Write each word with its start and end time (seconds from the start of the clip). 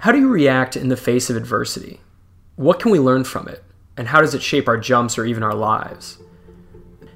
How 0.00 0.12
do 0.12 0.18
you 0.18 0.28
react 0.28 0.76
in 0.76 0.88
the 0.88 0.96
face 0.96 1.30
of 1.30 1.36
adversity? 1.36 2.00
What 2.56 2.78
can 2.78 2.90
we 2.90 2.98
learn 2.98 3.24
from 3.24 3.48
it? 3.48 3.64
And 3.96 4.08
how 4.08 4.20
does 4.20 4.34
it 4.34 4.42
shape 4.42 4.68
our 4.68 4.76
jumps 4.76 5.16
or 5.16 5.24
even 5.24 5.42
our 5.42 5.54
lives? 5.54 6.18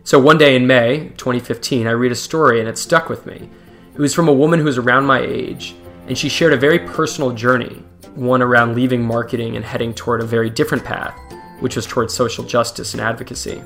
So 0.03 0.19
one 0.19 0.39
day 0.39 0.57
in 0.57 0.67
May 0.67 1.11
2015, 1.19 1.87
I 1.87 1.91
read 1.91 2.11
a 2.11 2.17
story 2.17 2.59
and 2.59 2.67
it 2.67 2.79
stuck 2.79 3.11
with 3.11 3.27
me. 3.27 3.51
It 3.93 3.99
was 3.99 4.15
from 4.15 4.29
a 4.29 4.33
woman 4.33 4.59
who 4.59 4.65
was 4.65 4.79
around 4.79 5.05
my 5.05 5.21
age, 5.21 5.75
and 6.09 6.17
she 6.17 6.31
shared 6.31 6.55
a 6.55 6.57
very 6.57 6.79
personal 6.79 7.33
journey, 7.33 7.83
one 8.15 8.41
around 8.41 8.75
leaving 8.75 9.05
marketing 9.05 9.57
and 9.57 9.65
heading 9.65 9.93
toward 9.93 10.23
a 10.23 10.27
very 10.27 10.49
different 10.49 10.83
path, 10.83 11.15
which 11.61 11.77
was 11.77 11.87
towards 11.87 12.15
social 12.15 12.45
justice 12.45 12.95
and 12.95 13.03
advocacy. 13.03 13.63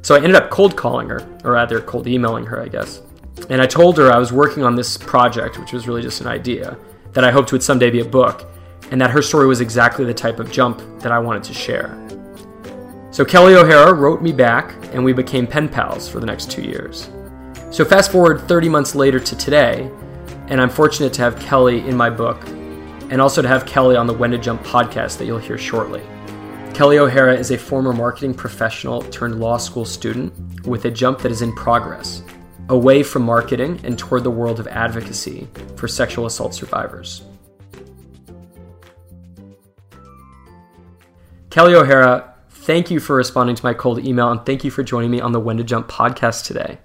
So 0.00 0.14
I 0.14 0.18
ended 0.18 0.36
up 0.36 0.48
cold 0.48 0.74
calling 0.74 1.10
her, 1.10 1.20
or 1.44 1.52
rather, 1.52 1.82
cold 1.82 2.06
emailing 2.06 2.46
her, 2.46 2.62
I 2.62 2.68
guess. 2.68 3.02
And 3.50 3.60
I 3.60 3.66
told 3.66 3.98
her 3.98 4.10
I 4.10 4.18
was 4.18 4.32
working 4.32 4.64
on 4.64 4.74
this 4.74 4.96
project, 4.96 5.60
which 5.60 5.74
was 5.74 5.86
really 5.86 6.02
just 6.02 6.22
an 6.22 6.28
idea, 6.28 6.78
that 7.12 7.24
I 7.24 7.30
hoped 7.30 7.52
would 7.52 7.62
someday 7.62 7.90
be 7.90 8.00
a 8.00 8.04
book, 8.04 8.50
and 8.90 9.00
that 9.00 9.10
her 9.10 9.22
story 9.22 9.46
was 9.46 9.60
exactly 9.60 10.04
the 10.04 10.14
type 10.14 10.38
of 10.38 10.50
jump 10.50 10.82
that 11.00 11.12
I 11.12 11.18
wanted 11.18 11.42
to 11.44 11.54
share. 11.54 11.98
So 13.10 13.24
Kelly 13.24 13.54
O'Hara 13.54 13.92
wrote 13.92 14.22
me 14.22 14.32
back, 14.32 14.74
and 14.94 15.04
we 15.04 15.12
became 15.12 15.46
pen 15.46 15.68
pals 15.68 16.08
for 16.08 16.20
the 16.20 16.26
next 16.26 16.50
two 16.50 16.62
years. 16.62 17.10
So 17.70 17.84
fast 17.84 18.10
forward 18.10 18.40
30 18.48 18.68
months 18.68 18.94
later 18.94 19.20
to 19.20 19.36
today, 19.36 19.90
and 20.48 20.60
I'm 20.60 20.70
fortunate 20.70 21.12
to 21.14 21.22
have 21.22 21.38
Kelly 21.38 21.80
in 21.80 21.96
my 21.96 22.10
book, 22.10 22.42
and 23.10 23.20
also 23.20 23.42
to 23.42 23.48
have 23.48 23.66
Kelly 23.66 23.96
on 23.96 24.06
the 24.06 24.14
When 24.14 24.30
to 24.30 24.38
Jump 24.38 24.62
podcast 24.62 25.18
that 25.18 25.26
you'll 25.26 25.38
hear 25.38 25.58
shortly. 25.58 26.02
Kelly 26.74 26.98
O'Hara 26.98 27.34
is 27.34 27.50
a 27.50 27.58
former 27.58 27.92
marketing 27.92 28.32
professional 28.32 29.02
turned 29.02 29.38
law 29.38 29.58
school 29.58 29.84
student 29.84 30.32
with 30.66 30.86
a 30.86 30.90
jump 30.90 31.18
that 31.20 31.30
is 31.30 31.42
in 31.42 31.52
progress, 31.52 32.22
away 32.72 33.02
from 33.02 33.22
marketing 33.22 33.78
and 33.84 33.98
toward 33.98 34.24
the 34.24 34.30
world 34.30 34.58
of 34.58 34.66
advocacy 34.66 35.46
for 35.76 35.86
sexual 35.86 36.24
assault 36.24 36.54
survivors. 36.54 37.22
Kelly 41.50 41.74
O'Hara, 41.74 42.32
thank 42.48 42.90
you 42.90 42.98
for 42.98 43.14
responding 43.14 43.54
to 43.54 43.64
my 43.64 43.74
cold 43.74 44.02
email 44.02 44.30
and 44.30 44.44
thank 44.46 44.64
you 44.64 44.70
for 44.70 44.82
joining 44.82 45.10
me 45.10 45.20
on 45.20 45.32
the 45.32 45.38
When 45.38 45.58
to 45.58 45.64
Jump 45.64 45.86
podcast 45.86 46.46
today. 46.46 46.78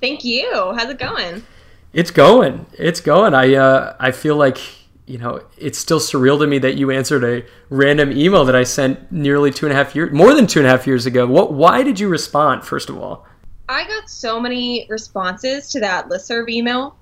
Thank 0.00 0.24
you. 0.24 0.50
How's 0.76 0.90
it 0.90 0.98
going? 0.98 1.44
It's 1.92 2.10
going. 2.10 2.66
It's 2.76 3.00
going. 3.00 3.32
I 3.32 3.54
uh, 3.54 3.94
I 4.00 4.10
feel 4.10 4.34
like 4.34 4.58
you 5.06 5.18
know 5.18 5.40
it's 5.56 5.78
still 5.78 6.00
surreal 6.00 6.40
to 6.40 6.48
me 6.48 6.58
that 6.58 6.74
you 6.74 6.90
answered 6.90 7.22
a 7.22 7.46
random 7.70 8.10
email 8.10 8.44
that 8.46 8.56
I 8.56 8.64
sent 8.64 9.12
nearly 9.12 9.52
two 9.52 9.66
and 9.66 9.72
a 9.72 9.76
half 9.76 9.94
years, 9.94 10.12
more 10.12 10.34
than 10.34 10.48
two 10.48 10.58
and 10.58 10.66
a 10.66 10.70
half 10.70 10.84
years 10.84 11.06
ago. 11.06 11.26
What? 11.28 11.52
Why 11.52 11.84
did 11.84 12.00
you 12.00 12.08
respond? 12.08 12.64
First 12.64 12.88
of 12.88 12.98
all, 12.98 13.24
I 13.72 13.86
got 13.86 14.08
so 14.08 14.40
many 14.40 14.86
responses 14.88 15.70
to 15.70 15.80
that 15.80 16.08
listserv 16.08 16.48
email 16.48 16.96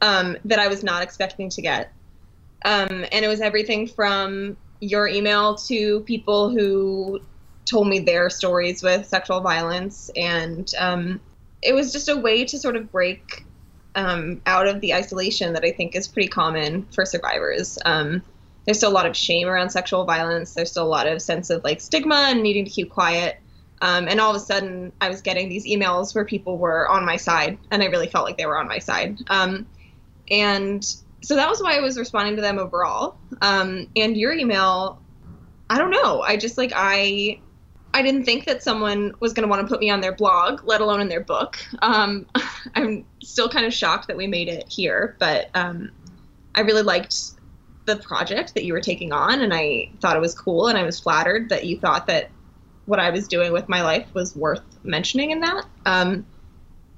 um, 0.00 0.36
that 0.44 0.58
I 0.58 0.68
was 0.68 0.82
not 0.82 1.02
expecting 1.02 1.48
to 1.50 1.62
get, 1.62 1.92
um, 2.64 3.04
and 3.12 3.24
it 3.24 3.28
was 3.28 3.40
everything 3.40 3.86
from 3.86 4.56
your 4.80 5.06
email 5.06 5.54
to 5.54 6.00
people 6.00 6.50
who 6.50 7.20
told 7.64 7.88
me 7.88 8.00
their 8.00 8.28
stories 8.28 8.82
with 8.82 9.06
sexual 9.06 9.40
violence 9.40 10.10
and 10.16 10.72
um, 10.78 11.20
it 11.62 11.72
was 11.72 11.92
just 11.92 12.08
a 12.08 12.16
way 12.16 12.44
to 12.44 12.58
sort 12.58 12.74
of 12.74 12.90
break 12.90 13.44
um, 13.94 14.40
out 14.46 14.66
of 14.66 14.80
the 14.80 14.94
isolation 14.94 15.52
that 15.52 15.64
I 15.64 15.70
think 15.70 15.94
is 15.94 16.08
pretty 16.08 16.28
common 16.28 16.86
for 16.92 17.04
survivors. 17.04 17.78
Um, 17.84 18.22
there's 18.64 18.78
still 18.78 18.90
a 18.90 18.94
lot 18.94 19.06
of 19.06 19.16
shame 19.16 19.48
around 19.48 19.70
sexual 19.70 20.04
violence. 20.04 20.54
There's 20.54 20.70
still 20.70 20.84
a 20.84 20.88
lot 20.88 21.06
of 21.06 21.20
sense 21.20 21.50
of 21.50 21.62
like 21.64 21.80
stigma 21.80 22.26
and 22.28 22.42
needing 22.42 22.64
to 22.64 22.70
keep 22.70 22.90
quiet. 22.90 23.38
Um, 23.82 24.06
and 24.08 24.20
all 24.20 24.30
of 24.30 24.36
a 24.36 24.44
sudden, 24.44 24.92
I 25.00 25.08
was 25.08 25.20
getting 25.20 25.48
these 25.48 25.66
emails 25.66 26.14
where 26.14 26.24
people 26.24 26.56
were 26.56 26.88
on 26.88 27.04
my 27.04 27.16
side, 27.16 27.58
and 27.70 27.82
I 27.82 27.86
really 27.86 28.06
felt 28.06 28.24
like 28.24 28.38
they 28.38 28.46
were 28.46 28.56
on 28.56 28.68
my 28.68 28.78
side. 28.78 29.18
Um, 29.28 29.66
and 30.30 30.84
so 31.20 31.34
that 31.34 31.48
was 31.48 31.60
why 31.60 31.76
I 31.76 31.80
was 31.80 31.98
responding 31.98 32.36
to 32.36 32.42
them 32.42 32.58
overall. 32.58 33.16
Um, 33.42 33.88
and 33.96 34.16
your 34.16 34.32
email, 34.32 35.02
I 35.68 35.78
don't 35.78 35.90
know. 35.90 36.22
I 36.22 36.36
just 36.36 36.56
like 36.56 36.72
I 36.74 37.40
I 37.92 38.02
didn't 38.02 38.24
think 38.24 38.46
that 38.46 38.62
someone 38.62 39.14
was 39.18 39.32
going 39.32 39.42
to 39.42 39.50
want 39.50 39.66
to 39.66 39.68
put 39.68 39.80
me 39.80 39.90
on 39.90 40.00
their 40.00 40.14
blog, 40.14 40.62
let 40.64 40.80
alone 40.80 41.00
in 41.00 41.08
their 41.08 41.20
book. 41.20 41.58
Um, 41.82 42.26
I'm 42.76 43.04
still 43.20 43.48
kind 43.48 43.66
of 43.66 43.74
shocked 43.74 44.06
that 44.06 44.16
we 44.16 44.28
made 44.28 44.48
it 44.48 44.68
here, 44.68 45.16
but 45.18 45.50
um, 45.54 45.90
I 46.54 46.60
really 46.60 46.82
liked 46.82 47.32
the 47.84 47.96
project 47.96 48.54
that 48.54 48.64
you 48.64 48.72
were 48.72 48.80
taking 48.80 49.12
on, 49.12 49.40
and 49.40 49.52
I 49.52 49.90
thought 50.00 50.16
it 50.16 50.20
was 50.20 50.34
cool, 50.34 50.68
and 50.68 50.78
I 50.78 50.84
was 50.84 51.00
flattered 51.00 51.48
that 51.48 51.66
you 51.66 51.80
thought 51.80 52.06
that 52.06 52.30
what 52.86 52.98
I 52.98 53.10
was 53.10 53.28
doing 53.28 53.52
with 53.52 53.68
my 53.68 53.82
life 53.82 54.06
was 54.14 54.34
worth 54.34 54.62
mentioning 54.82 55.30
in 55.30 55.40
that. 55.40 55.66
Um, 55.86 56.26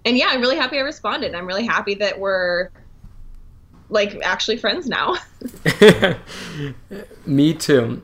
and 0.05 0.17
yeah, 0.17 0.27
I'm 0.29 0.41
really 0.41 0.57
happy 0.57 0.79
I 0.79 0.83
responded. 0.83 1.35
I'm 1.35 1.47
really 1.47 1.67
happy 1.67 1.95
that 1.97 2.19
we're 2.19 2.71
like 3.89 4.19
actually 4.23 4.57
friends 4.57 4.87
now. 4.87 5.17
Me 7.27 7.55
too. 7.55 8.03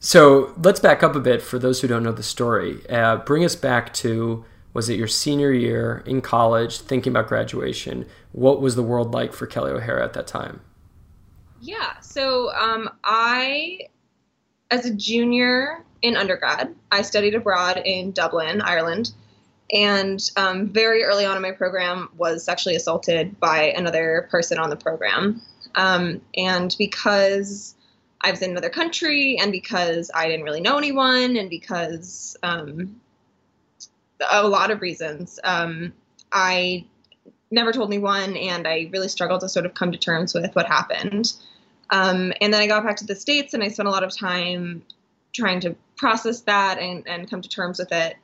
So 0.00 0.54
let's 0.62 0.80
back 0.80 1.02
up 1.02 1.16
a 1.16 1.20
bit 1.20 1.42
for 1.42 1.58
those 1.58 1.80
who 1.80 1.88
don't 1.88 2.02
know 2.02 2.12
the 2.12 2.22
story. 2.22 2.88
Uh, 2.88 3.16
bring 3.16 3.44
us 3.44 3.56
back 3.56 3.92
to 3.94 4.44
was 4.74 4.88
it 4.88 4.96
your 4.96 5.08
senior 5.08 5.52
year 5.52 6.04
in 6.06 6.20
college, 6.20 6.80
thinking 6.80 7.12
about 7.12 7.26
graduation? 7.26 8.06
What 8.32 8.60
was 8.60 8.76
the 8.76 8.82
world 8.82 9.12
like 9.12 9.32
for 9.32 9.46
Kelly 9.46 9.72
O'Hara 9.72 10.04
at 10.04 10.12
that 10.12 10.26
time? 10.26 10.60
Yeah, 11.60 11.98
so 12.00 12.52
um, 12.54 12.88
I, 13.02 13.80
as 14.70 14.86
a 14.86 14.94
junior 14.94 15.84
in 16.02 16.16
undergrad, 16.16 16.74
I 16.90 17.02
studied 17.02 17.34
abroad 17.34 17.82
in 17.84 18.12
Dublin, 18.12 18.60
Ireland, 18.60 19.12
and 19.72 20.30
um, 20.36 20.68
very 20.68 21.04
early 21.04 21.24
on 21.24 21.36
in 21.36 21.42
my 21.42 21.52
program 21.52 22.08
was 22.16 22.44
sexually 22.44 22.76
assaulted 22.76 23.38
by 23.38 23.64
another 23.64 24.26
person 24.30 24.58
on 24.58 24.70
the 24.70 24.76
program. 24.76 25.42
Um, 25.74 26.22
and 26.36 26.74
because 26.78 27.74
I 28.22 28.30
was 28.30 28.42
in 28.42 28.50
another 28.50 28.70
country 28.70 29.38
and 29.38 29.52
because 29.52 30.10
I 30.14 30.26
didn't 30.26 30.44
really 30.44 30.60
know 30.60 30.78
anyone 30.78 31.36
and 31.36 31.50
because 31.50 32.36
um, 32.42 33.00
a 34.30 34.46
lot 34.48 34.70
of 34.70 34.80
reasons, 34.80 35.38
um, 35.44 35.92
I 36.32 36.86
never 37.50 37.72
told 37.72 37.90
anyone 37.90 38.36
and 38.36 38.66
I 38.66 38.88
really 38.92 39.08
struggled 39.08 39.40
to 39.42 39.48
sort 39.48 39.66
of 39.66 39.74
come 39.74 39.92
to 39.92 39.98
terms 39.98 40.34
with 40.34 40.54
what 40.54 40.66
happened. 40.66 41.32
Um, 41.90 42.32
and 42.40 42.52
then 42.52 42.60
I 42.60 42.66
got 42.66 42.84
back 42.84 42.96
to 42.96 43.06
the 43.06 43.14
States 43.14 43.54
and 43.54 43.62
I 43.62 43.68
spent 43.68 43.88
a 43.88 43.92
lot 43.92 44.04
of 44.04 44.14
time 44.14 44.82
trying 45.38 45.60
to 45.60 45.76
process 45.96 46.42
that 46.42 46.78
and, 46.78 47.06
and 47.08 47.30
come 47.30 47.40
to 47.42 47.48
terms 47.48 47.78
with 47.78 47.92
it. 47.92 48.16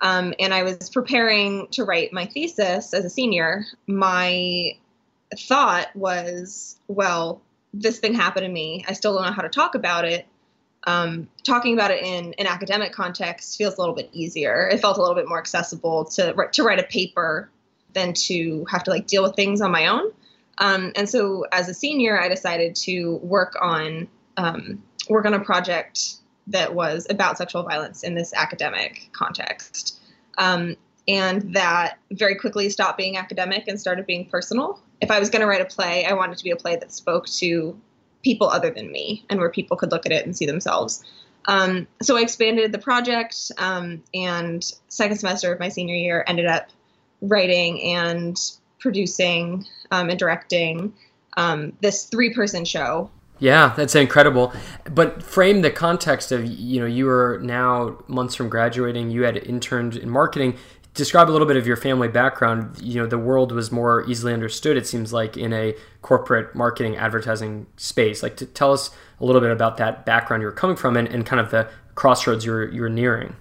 Um, 0.00 0.34
and 0.40 0.52
I 0.52 0.64
was 0.64 0.90
preparing 0.90 1.68
to 1.72 1.84
write 1.84 2.12
my 2.12 2.26
thesis 2.26 2.92
as 2.92 3.04
a 3.04 3.10
senior. 3.10 3.64
My 3.86 4.76
thought 5.38 5.94
was, 5.94 6.76
well, 6.88 7.40
this 7.72 8.00
thing 8.00 8.14
happened 8.14 8.44
to 8.44 8.52
me. 8.52 8.84
I 8.88 8.94
still 8.94 9.14
don't 9.14 9.24
know 9.24 9.32
how 9.32 9.42
to 9.42 9.48
talk 9.48 9.74
about 9.74 10.04
it. 10.04 10.26
Um, 10.84 11.28
talking 11.46 11.74
about 11.74 11.92
it 11.92 12.02
in 12.02 12.34
an 12.38 12.46
academic 12.48 12.92
context 12.92 13.56
feels 13.56 13.76
a 13.76 13.80
little 13.80 13.94
bit 13.94 14.10
easier. 14.12 14.68
It 14.68 14.80
felt 14.80 14.98
a 14.98 15.00
little 15.00 15.14
bit 15.14 15.28
more 15.28 15.38
accessible 15.38 16.06
to 16.06 16.34
to 16.52 16.62
write 16.64 16.80
a 16.80 16.82
paper 16.82 17.48
than 17.94 18.14
to 18.14 18.64
have 18.68 18.82
to 18.84 18.90
like 18.90 19.06
deal 19.06 19.22
with 19.22 19.36
things 19.36 19.60
on 19.60 19.70
my 19.70 19.86
own. 19.86 20.10
Um, 20.58 20.92
and 20.96 21.08
so, 21.08 21.46
as 21.52 21.68
a 21.68 21.74
senior, 21.74 22.20
I 22.20 22.28
decided 22.28 22.74
to 22.76 23.16
work 23.22 23.56
on 23.60 24.08
um, 24.36 24.82
work 25.08 25.24
on 25.24 25.34
a 25.34 25.40
project 25.40 26.16
that 26.48 26.74
was 26.74 27.06
about 27.08 27.38
sexual 27.38 27.62
violence 27.62 28.02
in 28.02 28.14
this 28.14 28.32
academic 28.34 29.08
context. 29.12 30.00
Um, 30.38 30.76
and 31.08 31.54
that 31.54 31.98
very 32.10 32.36
quickly 32.36 32.70
stopped 32.70 32.98
being 32.98 33.16
academic 33.16 33.68
and 33.68 33.80
started 33.80 34.06
being 34.06 34.26
personal. 34.26 34.80
If 35.00 35.10
I 35.10 35.18
was 35.18 35.30
going 35.30 35.40
to 35.40 35.46
write 35.46 35.60
a 35.60 35.64
play, 35.64 36.04
I 36.04 36.12
wanted 36.14 36.38
to 36.38 36.44
be 36.44 36.50
a 36.50 36.56
play 36.56 36.76
that 36.76 36.92
spoke 36.92 37.26
to 37.26 37.78
people 38.22 38.48
other 38.48 38.70
than 38.70 38.90
me 38.90 39.24
and 39.28 39.40
where 39.40 39.50
people 39.50 39.76
could 39.76 39.90
look 39.90 40.06
at 40.06 40.12
it 40.12 40.24
and 40.24 40.36
see 40.36 40.46
themselves. 40.46 41.04
Um, 41.46 41.88
so 42.00 42.16
I 42.16 42.20
expanded 42.20 42.70
the 42.70 42.78
project, 42.78 43.50
um, 43.58 44.04
and 44.14 44.64
second 44.88 45.16
semester 45.16 45.52
of 45.52 45.58
my 45.58 45.70
senior 45.70 45.96
year 45.96 46.24
ended 46.26 46.46
up 46.46 46.68
writing 47.20 47.82
and 47.82 48.38
producing 48.78 49.66
um, 49.90 50.08
and 50.08 50.18
directing 50.18 50.94
um, 51.36 51.72
this 51.80 52.04
three-person 52.04 52.64
show 52.64 53.10
yeah, 53.42 53.74
that's 53.76 53.96
incredible. 53.96 54.52
But 54.84 55.20
frame 55.20 55.62
the 55.62 55.70
context 55.72 56.30
of 56.30 56.44
you 56.44 56.78
know 56.78 56.86
you 56.86 57.06
were 57.06 57.40
now 57.42 57.98
months 58.06 58.36
from 58.36 58.48
graduating. 58.48 59.10
You 59.10 59.24
had 59.24 59.36
interned 59.36 59.96
in 59.96 60.08
marketing. 60.08 60.56
describe 60.94 61.30
a 61.30 61.32
little 61.32 61.46
bit 61.46 61.56
of 61.56 61.66
your 61.66 61.76
family 61.76 62.08
background. 62.08 62.80
You 62.80 63.00
know, 63.00 63.06
the 63.06 63.18
world 63.18 63.52
was 63.52 63.72
more 63.72 64.04
easily 64.08 64.32
understood, 64.32 64.76
it 64.76 64.86
seems 64.86 65.12
like, 65.12 65.36
in 65.36 65.52
a 65.52 65.74
corporate 66.02 66.54
marketing 66.54 66.96
advertising 66.96 67.66
space. 67.76 68.22
Like, 68.22 68.36
to 68.36 68.46
tell 68.46 68.72
us 68.72 68.90
a 69.20 69.24
little 69.24 69.40
bit 69.40 69.50
about 69.50 69.76
that 69.78 70.04
background 70.04 70.42
you 70.42 70.46
were 70.46 70.52
coming 70.52 70.76
from 70.76 70.96
and, 70.96 71.08
and 71.08 71.24
kind 71.24 71.40
of 71.40 71.50
the 71.50 71.68
crossroads 71.94 72.44
you 72.44 72.52
were, 72.52 72.68
you 72.68 72.82
were 72.82 72.90
nearing. 72.90 73.34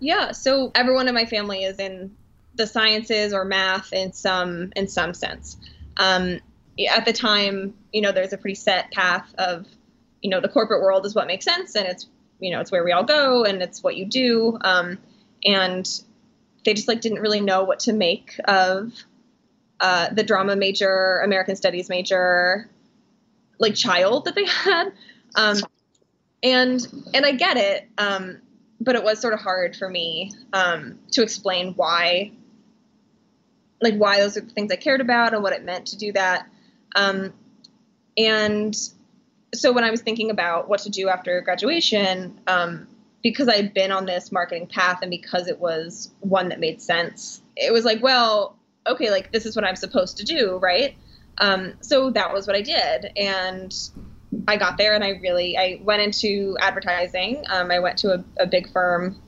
Yeah, 0.00 0.32
so 0.32 0.72
everyone 0.74 1.08
in 1.08 1.14
my 1.14 1.24
family 1.24 1.64
is 1.64 1.78
in 1.78 2.14
the 2.54 2.66
sciences 2.66 3.32
or 3.32 3.44
math 3.44 3.92
in 3.92 4.12
some 4.12 4.72
in 4.76 4.88
some 4.88 5.14
sense. 5.14 5.56
Um, 5.96 6.40
at 6.78 7.04
the 7.04 7.12
time, 7.12 7.74
you 7.92 8.00
know, 8.00 8.12
there's 8.12 8.32
a 8.32 8.38
pretty 8.38 8.54
set 8.54 8.90
path 8.92 9.34
of, 9.38 9.66
you 10.22 10.30
know, 10.30 10.40
the 10.40 10.48
corporate 10.48 10.82
world 10.82 11.06
is 11.06 11.14
what 11.14 11.26
makes 11.26 11.44
sense, 11.44 11.74
and 11.74 11.86
it's 11.86 12.06
you 12.38 12.50
know 12.50 12.60
it's 12.60 12.70
where 12.70 12.84
we 12.84 12.92
all 12.92 13.04
go, 13.04 13.44
and 13.44 13.62
it's 13.62 13.82
what 13.82 13.96
you 13.96 14.06
do. 14.06 14.58
Um, 14.60 14.98
and 15.44 15.88
they 16.64 16.74
just 16.74 16.88
like 16.88 17.00
didn't 17.00 17.20
really 17.20 17.40
know 17.40 17.64
what 17.64 17.80
to 17.80 17.92
make 17.92 18.38
of 18.44 18.92
uh, 19.80 20.08
the 20.12 20.22
drama 20.22 20.56
major, 20.56 21.20
American 21.24 21.56
Studies 21.56 21.88
major, 21.88 22.68
like 23.58 23.74
child 23.74 24.24
that 24.24 24.34
they 24.34 24.46
had. 24.46 24.92
Um, 25.34 25.58
and 26.42 26.86
and 27.14 27.24
I 27.24 27.32
get 27.32 27.56
it, 27.56 27.88
um, 27.98 28.38
but 28.80 28.96
it 28.96 29.04
was 29.04 29.20
sort 29.20 29.34
of 29.34 29.40
hard 29.40 29.76
for 29.76 29.88
me 29.88 30.32
um, 30.52 30.98
to 31.12 31.22
explain 31.22 31.74
why, 31.74 32.32
like 33.80 33.94
why 33.94 34.18
those 34.18 34.36
are 34.36 34.42
the 34.42 34.50
things 34.50 34.70
I 34.70 34.76
cared 34.76 35.00
about 35.00 35.34
and 35.34 35.42
what 35.42 35.52
it 35.52 35.64
meant 35.64 35.86
to 35.88 35.96
do 35.96 36.12
that. 36.12 36.48
Um, 36.94 37.32
and 38.16 38.76
so 39.54 39.72
when 39.72 39.84
I 39.84 39.90
was 39.90 40.00
thinking 40.02 40.30
about 40.30 40.68
what 40.68 40.80
to 40.80 40.90
do 40.90 41.08
after 41.08 41.40
graduation, 41.40 42.40
um, 42.46 42.86
because 43.22 43.48
I 43.48 43.56
had 43.56 43.74
been 43.74 43.90
on 43.90 44.06
this 44.06 44.30
marketing 44.30 44.66
path 44.66 45.00
and 45.02 45.10
because 45.10 45.48
it 45.48 45.58
was 45.58 46.10
one 46.20 46.50
that 46.50 46.60
made 46.60 46.80
sense, 46.80 47.42
it 47.56 47.72
was 47.72 47.84
like, 47.84 48.02
well, 48.02 48.56
okay, 48.86 49.10
like 49.10 49.32
this 49.32 49.46
is 49.46 49.56
what 49.56 49.64
I'm 49.64 49.76
supposed 49.76 50.18
to 50.18 50.24
do, 50.24 50.58
right? 50.58 50.96
Um, 51.38 51.74
so 51.80 52.10
that 52.10 52.32
was 52.32 52.46
what 52.46 52.56
I 52.56 52.62
did, 52.62 53.12
and 53.16 53.74
I 54.48 54.56
got 54.56 54.78
there 54.78 54.94
and 54.94 55.04
I 55.04 55.10
really 55.22 55.56
I 55.56 55.80
went 55.82 56.02
into 56.02 56.56
advertising. 56.60 57.44
Um, 57.48 57.70
I 57.70 57.78
went 57.78 57.98
to 57.98 58.14
a, 58.14 58.24
a 58.38 58.46
big 58.46 58.72
firm 58.72 59.20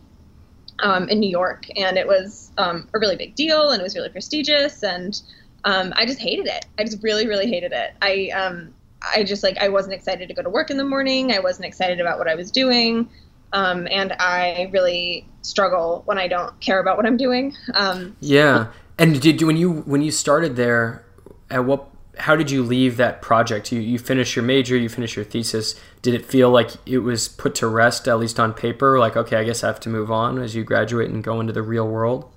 um, 0.78 1.08
in 1.08 1.20
New 1.20 1.28
York, 1.28 1.66
and 1.76 1.98
it 1.98 2.06
was 2.06 2.52
um, 2.56 2.88
a 2.94 2.98
really 2.98 3.16
big 3.16 3.34
deal, 3.34 3.70
and 3.70 3.80
it 3.80 3.82
was 3.82 3.94
really 3.94 4.08
prestigious, 4.08 4.82
and 4.82 5.20
um, 5.64 5.92
I 5.96 6.06
just 6.06 6.20
hated 6.20 6.46
it. 6.46 6.66
I 6.78 6.84
just 6.84 7.02
really, 7.02 7.26
really 7.26 7.48
hated 7.48 7.72
it. 7.72 7.94
I 8.00 8.30
um, 8.30 8.74
I 9.02 9.24
just 9.24 9.42
like 9.42 9.58
I 9.58 9.68
wasn't 9.68 9.94
excited 9.94 10.28
to 10.28 10.34
go 10.34 10.42
to 10.42 10.50
work 10.50 10.70
in 10.70 10.76
the 10.76 10.84
morning. 10.84 11.32
I 11.32 11.40
wasn't 11.40 11.66
excited 11.66 12.00
about 12.00 12.18
what 12.18 12.28
I 12.28 12.34
was 12.34 12.50
doing. 12.50 13.08
Um, 13.52 13.88
and 13.90 14.12
I 14.18 14.68
really 14.72 15.26
struggle 15.42 16.02
when 16.04 16.18
I 16.18 16.28
don't 16.28 16.58
care 16.60 16.80
about 16.80 16.96
what 16.96 17.06
I'm 17.06 17.16
doing. 17.16 17.54
Um, 17.74 18.16
yeah, 18.20 18.68
and 18.98 19.20
did 19.20 19.42
when 19.42 19.56
you 19.56 19.80
when 19.82 20.02
you 20.02 20.10
started 20.10 20.56
there, 20.56 21.04
at 21.50 21.64
what 21.64 21.88
how 22.18 22.36
did 22.36 22.50
you 22.50 22.62
leave 22.62 22.96
that 22.98 23.22
project? 23.22 23.72
You 23.72 23.80
you 23.80 23.98
finished 23.98 24.36
your 24.36 24.44
major, 24.44 24.76
you 24.76 24.88
finished 24.88 25.16
your 25.16 25.24
thesis. 25.24 25.74
Did 26.02 26.14
it 26.14 26.26
feel 26.26 26.50
like 26.50 26.72
it 26.86 26.98
was 26.98 27.28
put 27.28 27.54
to 27.56 27.68
rest, 27.68 28.06
at 28.06 28.18
least 28.18 28.38
on 28.38 28.52
paper? 28.52 28.98
Like 28.98 29.16
okay, 29.16 29.36
I 29.36 29.44
guess 29.44 29.64
I 29.64 29.68
have 29.68 29.80
to 29.80 29.88
move 29.88 30.10
on 30.10 30.38
as 30.38 30.54
you 30.54 30.64
graduate 30.64 31.10
and 31.10 31.24
go 31.24 31.40
into 31.40 31.52
the 31.52 31.62
real 31.62 31.88
world. 31.88 32.30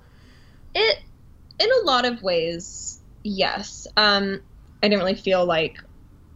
It, 0.74 1.00
in 1.58 1.68
a 1.70 1.84
lot 1.84 2.06
of 2.06 2.22
ways, 2.22 2.81
yes. 3.22 3.86
Um, 3.96 4.40
I 4.82 4.88
didn't 4.88 5.00
really 5.00 5.14
feel 5.14 5.44
like 5.44 5.78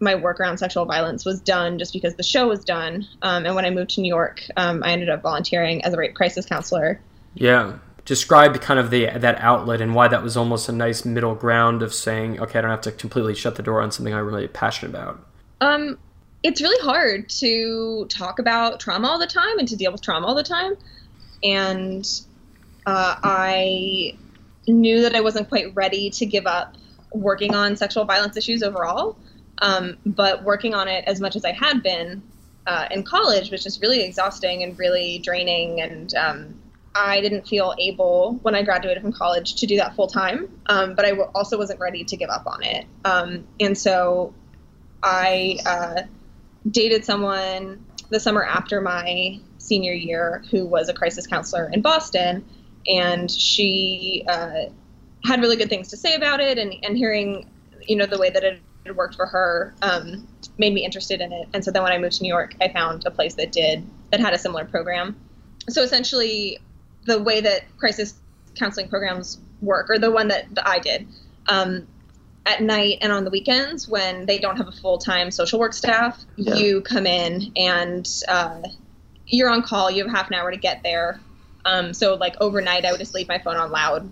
my 0.00 0.14
work 0.14 0.40
around 0.40 0.58
sexual 0.58 0.84
violence 0.84 1.24
was 1.24 1.40
done 1.40 1.78
just 1.78 1.92
because 1.92 2.14
the 2.16 2.22
show 2.22 2.48
was 2.48 2.64
done. 2.64 3.06
Um, 3.22 3.46
and 3.46 3.54
when 3.54 3.64
I 3.64 3.70
moved 3.70 3.90
to 3.90 4.00
New 4.00 4.08
York, 4.08 4.42
um, 4.56 4.82
I 4.84 4.92
ended 4.92 5.08
up 5.08 5.22
volunteering 5.22 5.84
as 5.84 5.94
a 5.94 5.96
rape 5.96 6.14
crisis 6.14 6.46
counselor. 6.46 7.00
Yeah. 7.34 7.78
Describe 8.04 8.60
kind 8.60 8.78
of 8.78 8.90
the 8.90 9.06
that 9.06 9.40
outlet 9.40 9.80
and 9.80 9.94
why 9.94 10.06
that 10.06 10.22
was 10.22 10.36
almost 10.36 10.68
a 10.68 10.72
nice 10.72 11.04
middle 11.04 11.34
ground 11.34 11.82
of 11.82 11.92
saying, 11.92 12.38
okay, 12.40 12.58
I 12.58 12.62
don't 12.62 12.70
have 12.70 12.82
to 12.82 12.92
completely 12.92 13.34
shut 13.34 13.56
the 13.56 13.62
door 13.62 13.80
on 13.80 13.90
something 13.90 14.14
I'm 14.14 14.24
really 14.24 14.46
passionate 14.46 14.90
about. 14.90 15.26
Um, 15.60 15.98
it's 16.42 16.60
really 16.60 16.80
hard 16.84 17.28
to 17.30 18.06
talk 18.08 18.38
about 18.38 18.78
trauma 18.78 19.08
all 19.08 19.18
the 19.18 19.26
time 19.26 19.58
and 19.58 19.66
to 19.66 19.76
deal 19.76 19.90
with 19.90 20.02
trauma 20.02 20.26
all 20.26 20.36
the 20.36 20.44
time. 20.44 20.76
And 21.42 22.08
uh, 22.86 23.16
I 23.24 24.16
knew 24.66 25.02
that 25.02 25.14
I 25.14 25.20
wasn't 25.20 25.48
quite 25.48 25.74
ready 25.74 26.10
to 26.10 26.26
give 26.26 26.46
up 26.46 26.76
working 27.12 27.54
on 27.54 27.76
sexual 27.76 28.04
violence 28.04 28.36
issues 28.36 28.62
overall. 28.62 29.16
Um, 29.62 29.96
but 30.04 30.44
working 30.44 30.74
on 30.74 30.88
it 30.88 31.04
as 31.06 31.20
much 31.20 31.36
as 31.36 31.44
I 31.44 31.52
had 31.52 31.82
been 31.82 32.22
uh, 32.66 32.88
in 32.90 33.04
college 33.04 33.50
was 33.50 33.62
just 33.62 33.80
really 33.80 34.02
exhausting 34.02 34.62
and 34.62 34.78
really 34.78 35.18
draining. 35.18 35.80
And 35.80 36.14
um, 36.14 36.60
I 36.94 37.20
didn't 37.20 37.46
feel 37.46 37.74
able 37.78 38.38
when 38.42 38.54
I 38.54 38.62
graduated 38.62 39.02
from 39.02 39.12
college 39.12 39.54
to 39.56 39.66
do 39.66 39.76
that 39.76 39.94
full 39.94 40.08
time. 40.08 40.48
Um, 40.66 40.94
but 40.94 41.04
I 41.04 41.10
w- 41.10 41.30
also 41.34 41.56
wasn't 41.56 41.80
ready 41.80 42.04
to 42.04 42.16
give 42.16 42.28
up 42.28 42.46
on 42.46 42.62
it. 42.62 42.86
Um, 43.04 43.46
and 43.60 43.76
so 43.78 44.34
I 45.02 45.58
uh, 45.64 46.02
dated 46.70 47.04
someone 47.04 47.84
the 48.10 48.20
summer 48.20 48.44
after 48.44 48.80
my 48.80 49.40
senior 49.58 49.92
year 49.92 50.44
who 50.50 50.66
was 50.66 50.88
a 50.88 50.94
crisis 50.94 51.26
counselor 51.26 51.70
in 51.72 51.82
Boston. 51.82 52.44
And 52.88 53.30
she 53.30 54.24
uh, 54.28 54.66
had 55.24 55.40
really 55.40 55.56
good 55.56 55.68
things 55.68 55.88
to 55.88 55.96
say 55.96 56.14
about 56.14 56.40
it. 56.40 56.58
And, 56.58 56.74
and 56.82 56.96
hearing, 56.96 57.48
you 57.82 57.96
know, 57.96 58.06
the 58.06 58.18
way 58.18 58.30
that 58.30 58.44
it 58.44 58.60
worked 58.94 59.16
for 59.16 59.26
her 59.26 59.74
um, 59.82 60.26
made 60.58 60.72
me 60.72 60.84
interested 60.84 61.20
in 61.20 61.32
it. 61.32 61.48
And 61.52 61.64
so 61.64 61.70
then 61.70 61.82
when 61.82 61.92
I 61.92 61.98
moved 61.98 62.14
to 62.16 62.22
New 62.22 62.28
York, 62.28 62.54
I 62.60 62.68
found 62.68 63.04
a 63.06 63.10
place 63.10 63.34
that 63.34 63.52
did 63.52 63.84
that 64.10 64.20
had 64.20 64.32
a 64.32 64.38
similar 64.38 64.64
program. 64.64 65.16
So 65.68 65.82
essentially, 65.82 66.58
the 67.04 67.22
way 67.22 67.40
that 67.40 67.64
crisis 67.78 68.14
counseling 68.54 68.88
programs 68.88 69.38
work, 69.60 69.90
or 69.90 69.98
the 69.98 70.10
one 70.10 70.28
that, 70.28 70.54
that 70.54 70.66
I 70.66 70.78
did, 70.78 71.06
um, 71.48 71.86
at 72.46 72.62
night 72.62 72.98
and 73.00 73.12
on 73.12 73.24
the 73.24 73.30
weekends 73.30 73.88
when 73.88 74.24
they 74.26 74.38
don't 74.38 74.56
have 74.56 74.68
a 74.68 74.72
full 74.72 74.98
time 74.98 75.30
social 75.30 75.58
work 75.58 75.72
staff, 75.72 76.24
yeah. 76.36 76.54
you 76.54 76.80
come 76.80 77.06
in 77.06 77.52
and 77.56 78.08
uh, 78.28 78.62
you're 79.26 79.50
on 79.50 79.62
call. 79.62 79.90
You 79.90 80.04
have 80.04 80.12
half 80.14 80.28
an 80.28 80.34
hour 80.34 80.50
to 80.50 80.56
get 80.56 80.82
there. 80.82 81.20
Um, 81.66 81.92
so 81.92 82.14
like 82.14 82.36
overnight, 82.40 82.86
I 82.86 82.92
would 82.92 83.00
just 83.00 83.14
leave 83.14 83.28
my 83.28 83.38
phone 83.38 83.56
on 83.56 83.70
loud, 83.70 84.10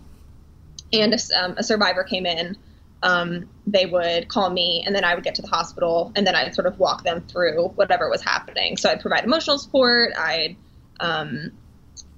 and 0.92 1.14
a, 1.14 1.18
um, 1.42 1.54
a 1.56 1.62
survivor 1.62 2.04
came 2.04 2.26
in 2.26 2.58
um, 3.04 3.50
they 3.66 3.84
would 3.84 4.28
call 4.28 4.48
me 4.48 4.82
and 4.84 4.96
then 4.96 5.04
I 5.04 5.14
would 5.14 5.22
get 5.22 5.34
to 5.34 5.42
the 5.42 5.48
hospital 5.48 6.10
and 6.16 6.26
then 6.26 6.34
I'd 6.34 6.54
sort 6.54 6.66
of 6.66 6.78
walk 6.78 7.04
them 7.04 7.20
through 7.20 7.68
whatever 7.68 8.08
was 8.08 8.22
happening. 8.22 8.78
So 8.78 8.90
I'd 8.90 9.00
provide 9.00 9.24
emotional 9.24 9.58
support. 9.58 10.12
I'd, 10.18 10.56
um, 11.00 11.52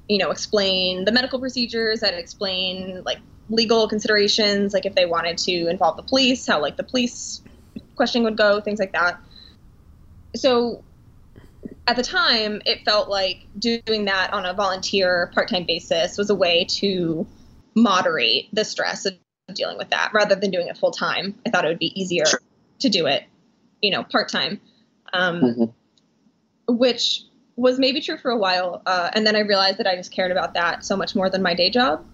you 0.09 0.19
know, 0.19 0.31
explain 0.31 1.05
the 1.05 1.11
medical 1.11 1.41
procedures. 1.41 2.05
I'd 2.05 2.15
explain 2.15 3.03
like 3.05 3.19
legal 3.51 3.89
considerations, 3.89 4.73
like 4.73 4.87
if 4.87 4.95
they 4.95 5.07
wanted 5.07 5.39
to 5.39 5.67
involve 5.69 5.97
the 5.97 6.05
police, 6.05 6.47
how 6.47 6.63
like 6.63 6.77
the 6.77 6.85
police 6.85 7.43
questioning 7.97 8.23
would 8.25 8.37
go, 8.37 8.61
things 8.61 8.79
like 8.79 8.93
that. 8.93 9.19
So 10.37 10.85
at 11.87 11.97
the 11.97 12.03
time, 12.03 12.61
it 12.67 12.85
felt 12.85 13.09
like 13.09 13.47
doing 13.59 14.07
that 14.07 14.33
on 14.33 14.45
a 14.45 14.53
volunteer 14.53 15.31
part 15.35 15.49
time 15.49 15.65
basis 15.65 16.19
was 16.19 16.31
a 16.31 16.35
way 16.35 16.65
to 16.65 17.27
moderate 17.75 18.49
the 18.53 18.65
stress 18.65 19.07
of 19.07 19.15
dealing 19.55 19.79
with 19.79 19.91
that 19.91 20.11
rather 20.13 20.35
than 20.35 20.51
doing 20.51 20.67
it 20.69 20.77
full 20.77 20.91
time. 20.91 21.35
I 21.47 21.51
thought 21.51 21.65
it 21.65 21.69
would 21.69 21.79
be 21.79 21.99
easier 22.01 22.27
sure. 22.27 22.41
to 22.81 22.89
do 22.89 23.07
it, 23.07 23.25
you 23.81 23.91
know, 23.91 24.03
part 24.03 24.29
time, 24.29 24.61
um, 25.13 25.41
mm-hmm. 25.41 26.75
which 26.77 27.23
was 27.55 27.79
maybe 27.79 28.01
true 28.01 28.19
for 28.19 28.31
a 28.31 28.37
while. 28.37 28.83
Uh, 28.85 29.11
and 29.15 29.27
then 29.27 29.37
I 29.37 29.41
realized 29.41 29.79
that 29.79 29.87
I 29.87 29.95
just 29.97 30.13
cared 30.13 30.33
about 30.33 30.55
that 30.55 30.85
so 30.85 30.97
much 30.97 31.15
more 31.15 31.31
than 31.31 31.43
my 31.43 31.55
day 31.55 31.71
job. 31.71 32.05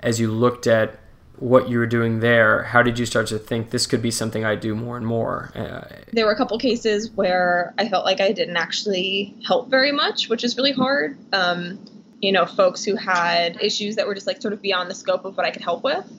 As 0.00 0.20
you 0.20 0.30
looked 0.30 0.66
at 0.66 1.00
what 1.38 1.68
you 1.68 1.78
were 1.78 1.86
doing 1.86 2.20
there, 2.20 2.62
how 2.64 2.82
did 2.82 2.98
you 2.98 3.06
start 3.06 3.26
to 3.28 3.38
think 3.38 3.70
this 3.70 3.86
could 3.86 4.02
be 4.02 4.10
something 4.10 4.44
I 4.44 4.54
do 4.54 4.74
more 4.74 4.96
and 4.96 5.06
more? 5.06 5.52
Uh, 5.54 5.84
there 6.12 6.26
were 6.26 6.32
a 6.32 6.36
couple 6.36 6.58
cases 6.58 7.10
where 7.10 7.74
I 7.78 7.88
felt 7.88 8.04
like 8.04 8.20
I 8.20 8.32
didn't 8.32 8.56
actually 8.56 9.34
help 9.46 9.68
very 9.68 9.92
much, 9.92 10.28
which 10.28 10.44
is 10.44 10.56
really 10.56 10.72
hard. 10.72 11.18
Um, 11.32 11.78
you 12.20 12.32
know, 12.32 12.46
folks 12.46 12.84
who 12.84 12.96
had 12.96 13.60
issues 13.60 13.96
that 13.96 14.06
were 14.06 14.14
just 14.14 14.26
like 14.26 14.40
sort 14.40 14.54
of 14.54 14.62
beyond 14.62 14.90
the 14.90 14.94
scope 14.94 15.24
of 15.24 15.36
what 15.36 15.44
I 15.44 15.50
could 15.50 15.62
help 15.62 15.84
with 15.84 16.10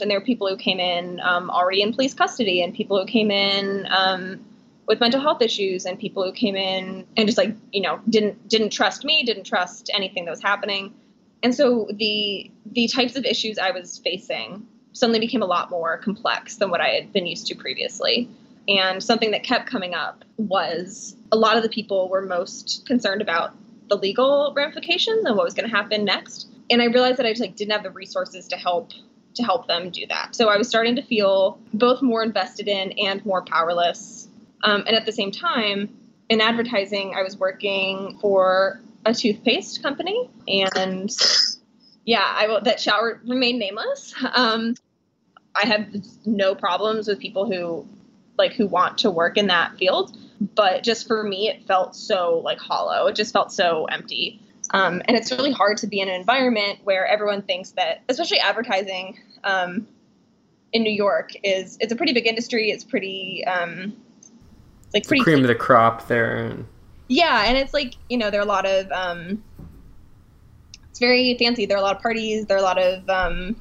and 0.00 0.10
there 0.10 0.18
were 0.18 0.24
people 0.24 0.48
who 0.48 0.56
came 0.56 0.80
in 0.80 1.20
um, 1.20 1.50
already 1.50 1.82
in 1.82 1.92
police 1.92 2.14
custody, 2.14 2.62
and 2.62 2.74
people 2.74 2.98
who 2.98 3.06
came 3.06 3.30
in 3.30 3.86
um, 3.90 4.44
with 4.86 5.00
mental 5.00 5.20
health 5.20 5.42
issues, 5.42 5.84
and 5.84 5.98
people 5.98 6.24
who 6.24 6.32
came 6.32 6.56
in 6.56 7.06
and 7.16 7.26
just 7.26 7.38
like 7.38 7.54
you 7.72 7.82
know 7.82 8.00
didn't 8.08 8.48
didn't 8.48 8.70
trust 8.70 9.04
me, 9.04 9.22
didn't 9.24 9.44
trust 9.44 9.90
anything 9.92 10.24
that 10.24 10.30
was 10.30 10.42
happening, 10.42 10.94
and 11.42 11.54
so 11.54 11.88
the 11.92 12.50
the 12.66 12.88
types 12.88 13.16
of 13.16 13.24
issues 13.24 13.58
I 13.58 13.70
was 13.70 13.98
facing 13.98 14.66
suddenly 14.92 15.20
became 15.20 15.42
a 15.42 15.46
lot 15.46 15.70
more 15.70 15.98
complex 15.98 16.56
than 16.56 16.70
what 16.70 16.80
I 16.80 16.88
had 16.88 17.12
been 17.12 17.26
used 17.26 17.46
to 17.48 17.54
previously. 17.54 18.28
And 18.68 19.02
something 19.02 19.30
that 19.30 19.42
kept 19.42 19.68
coming 19.68 19.94
up 19.94 20.24
was 20.36 21.16
a 21.32 21.36
lot 21.36 21.56
of 21.56 21.62
the 21.62 21.68
people 21.68 22.08
were 22.08 22.22
most 22.22 22.84
concerned 22.86 23.22
about 23.22 23.54
the 23.88 23.96
legal 23.96 24.52
ramifications 24.54 25.24
and 25.24 25.36
what 25.36 25.44
was 25.44 25.54
going 25.54 25.68
to 25.68 25.74
happen 25.74 26.04
next. 26.04 26.48
And 26.70 26.82
I 26.82 26.86
realized 26.86 27.18
that 27.18 27.26
I 27.26 27.30
just 27.30 27.40
like 27.40 27.56
didn't 27.56 27.72
have 27.72 27.82
the 27.82 27.90
resources 27.90 28.46
to 28.48 28.56
help 28.56 28.92
to 29.34 29.44
help 29.44 29.68
them 29.68 29.90
do 29.90 30.06
that. 30.08 30.34
So 30.34 30.48
I 30.48 30.56
was 30.56 30.68
starting 30.68 30.96
to 30.96 31.02
feel 31.02 31.58
both 31.72 32.02
more 32.02 32.22
invested 32.22 32.66
in 32.66 32.92
and 32.92 33.24
more 33.24 33.42
powerless. 33.42 34.28
Um, 34.64 34.82
and 34.86 34.96
at 34.96 35.06
the 35.06 35.12
same 35.12 35.30
time, 35.30 35.88
in 36.28 36.40
advertising, 36.40 37.14
I 37.16 37.22
was 37.22 37.36
working 37.36 38.18
for 38.20 38.80
a 39.04 39.14
toothpaste 39.14 39.82
company. 39.82 40.30
And, 40.48 41.10
yeah, 42.04 42.24
I 42.24 42.48
will. 42.48 42.60
That 42.62 42.80
shall 42.80 43.02
remain 43.26 43.58
nameless. 43.58 44.14
Um, 44.34 44.74
I 45.54 45.66
have 45.66 45.86
no 46.24 46.54
problems 46.54 47.08
with 47.08 47.18
people 47.18 47.50
who 47.50 47.86
like 48.38 48.52
who 48.54 48.66
want 48.66 48.98
to 48.98 49.10
work 49.10 49.36
in 49.36 49.48
that 49.48 49.76
field, 49.76 50.16
but 50.40 50.82
just 50.82 51.06
for 51.06 51.22
me, 51.22 51.48
it 51.48 51.66
felt 51.66 51.94
so 51.94 52.40
like 52.44 52.58
hollow. 52.58 53.06
It 53.06 53.16
just 53.16 53.32
felt 53.32 53.52
so 53.52 53.84
empty. 53.84 54.40
Um, 54.72 55.02
and 55.04 55.16
it's 55.16 55.30
really 55.32 55.52
hard 55.52 55.78
to 55.78 55.86
be 55.86 56.00
in 56.00 56.08
an 56.08 56.14
environment 56.14 56.78
where 56.84 57.06
everyone 57.06 57.42
thinks 57.42 57.72
that, 57.72 58.02
especially 58.08 58.38
advertising 58.38 59.18
um, 59.42 59.88
in 60.72 60.82
New 60.82 60.92
York, 60.92 61.32
is 61.42 61.76
it's 61.80 61.92
a 61.92 61.96
pretty 61.96 62.12
big 62.12 62.26
industry. 62.26 62.70
It's 62.70 62.84
pretty 62.84 63.44
um, 63.46 63.96
like 64.94 65.06
pretty 65.06 65.22
cream 65.22 65.40
of 65.40 65.48
the 65.48 65.54
crop 65.54 66.06
there. 66.08 66.56
Yeah, 67.10 67.42
and 67.44 67.58
it's 67.58 67.74
like 67.74 67.96
you 68.08 68.16
know 68.16 68.30
there 68.30 68.38
are 68.40 68.44
a 68.44 68.46
lot 68.46 68.66
of 68.66 68.90
um, 68.92 69.42
it's 70.88 71.00
very 71.00 71.36
fancy. 71.40 71.66
There 71.66 71.76
are 71.76 71.80
a 71.80 71.82
lot 71.82 71.96
of 71.96 72.02
parties. 72.02 72.46
There 72.46 72.56
are 72.56 72.60
a 72.60 72.62
lot 72.62 72.78
of 72.78 73.10
um, 73.10 73.56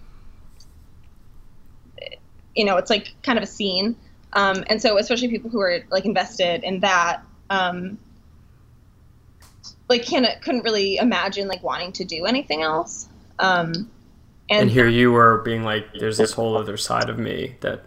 you 2.56 2.64
know 2.64 2.78
it's 2.78 2.92
like 2.92 3.16
kind 3.24 3.40
of 3.40 3.44
a 3.44 3.48
scene. 3.48 3.96
Um, 4.34 4.64
and 4.70 4.80
so 4.80 5.00
especially 5.00 5.30
people 5.30 5.50
who 5.50 5.60
are 5.62 5.80
like 5.90 6.06
invested 6.06 6.64
in 6.64 6.82
that 6.82 7.24
um, 7.50 7.98
like 9.90 10.06
can't 10.06 10.28
couldn't 10.44 10.64
really 10.64 10.98
imagine 10.98 11.48
like 11.48 11.64
wanting 11.64 11.92
to 11.94 12.06
do 12.06 12.28
anything 12.28 12.62
else. 12.62 13.10
Um, 13.40 13.90
and, 14.52 14.62
and 14.62 14.70
here 14.70 14.88
you 14.88 15.12
were 15.12 15.40
being 15.40 15.64
like, 15.64 15.92
there's 16.00 16.20
this 16.20 16.34
whole 16.34 16.56
other 16.56 16.78
side 16.78 17.10
of 17.10 17.18
me 17.18 17.56
that 17.62 17.84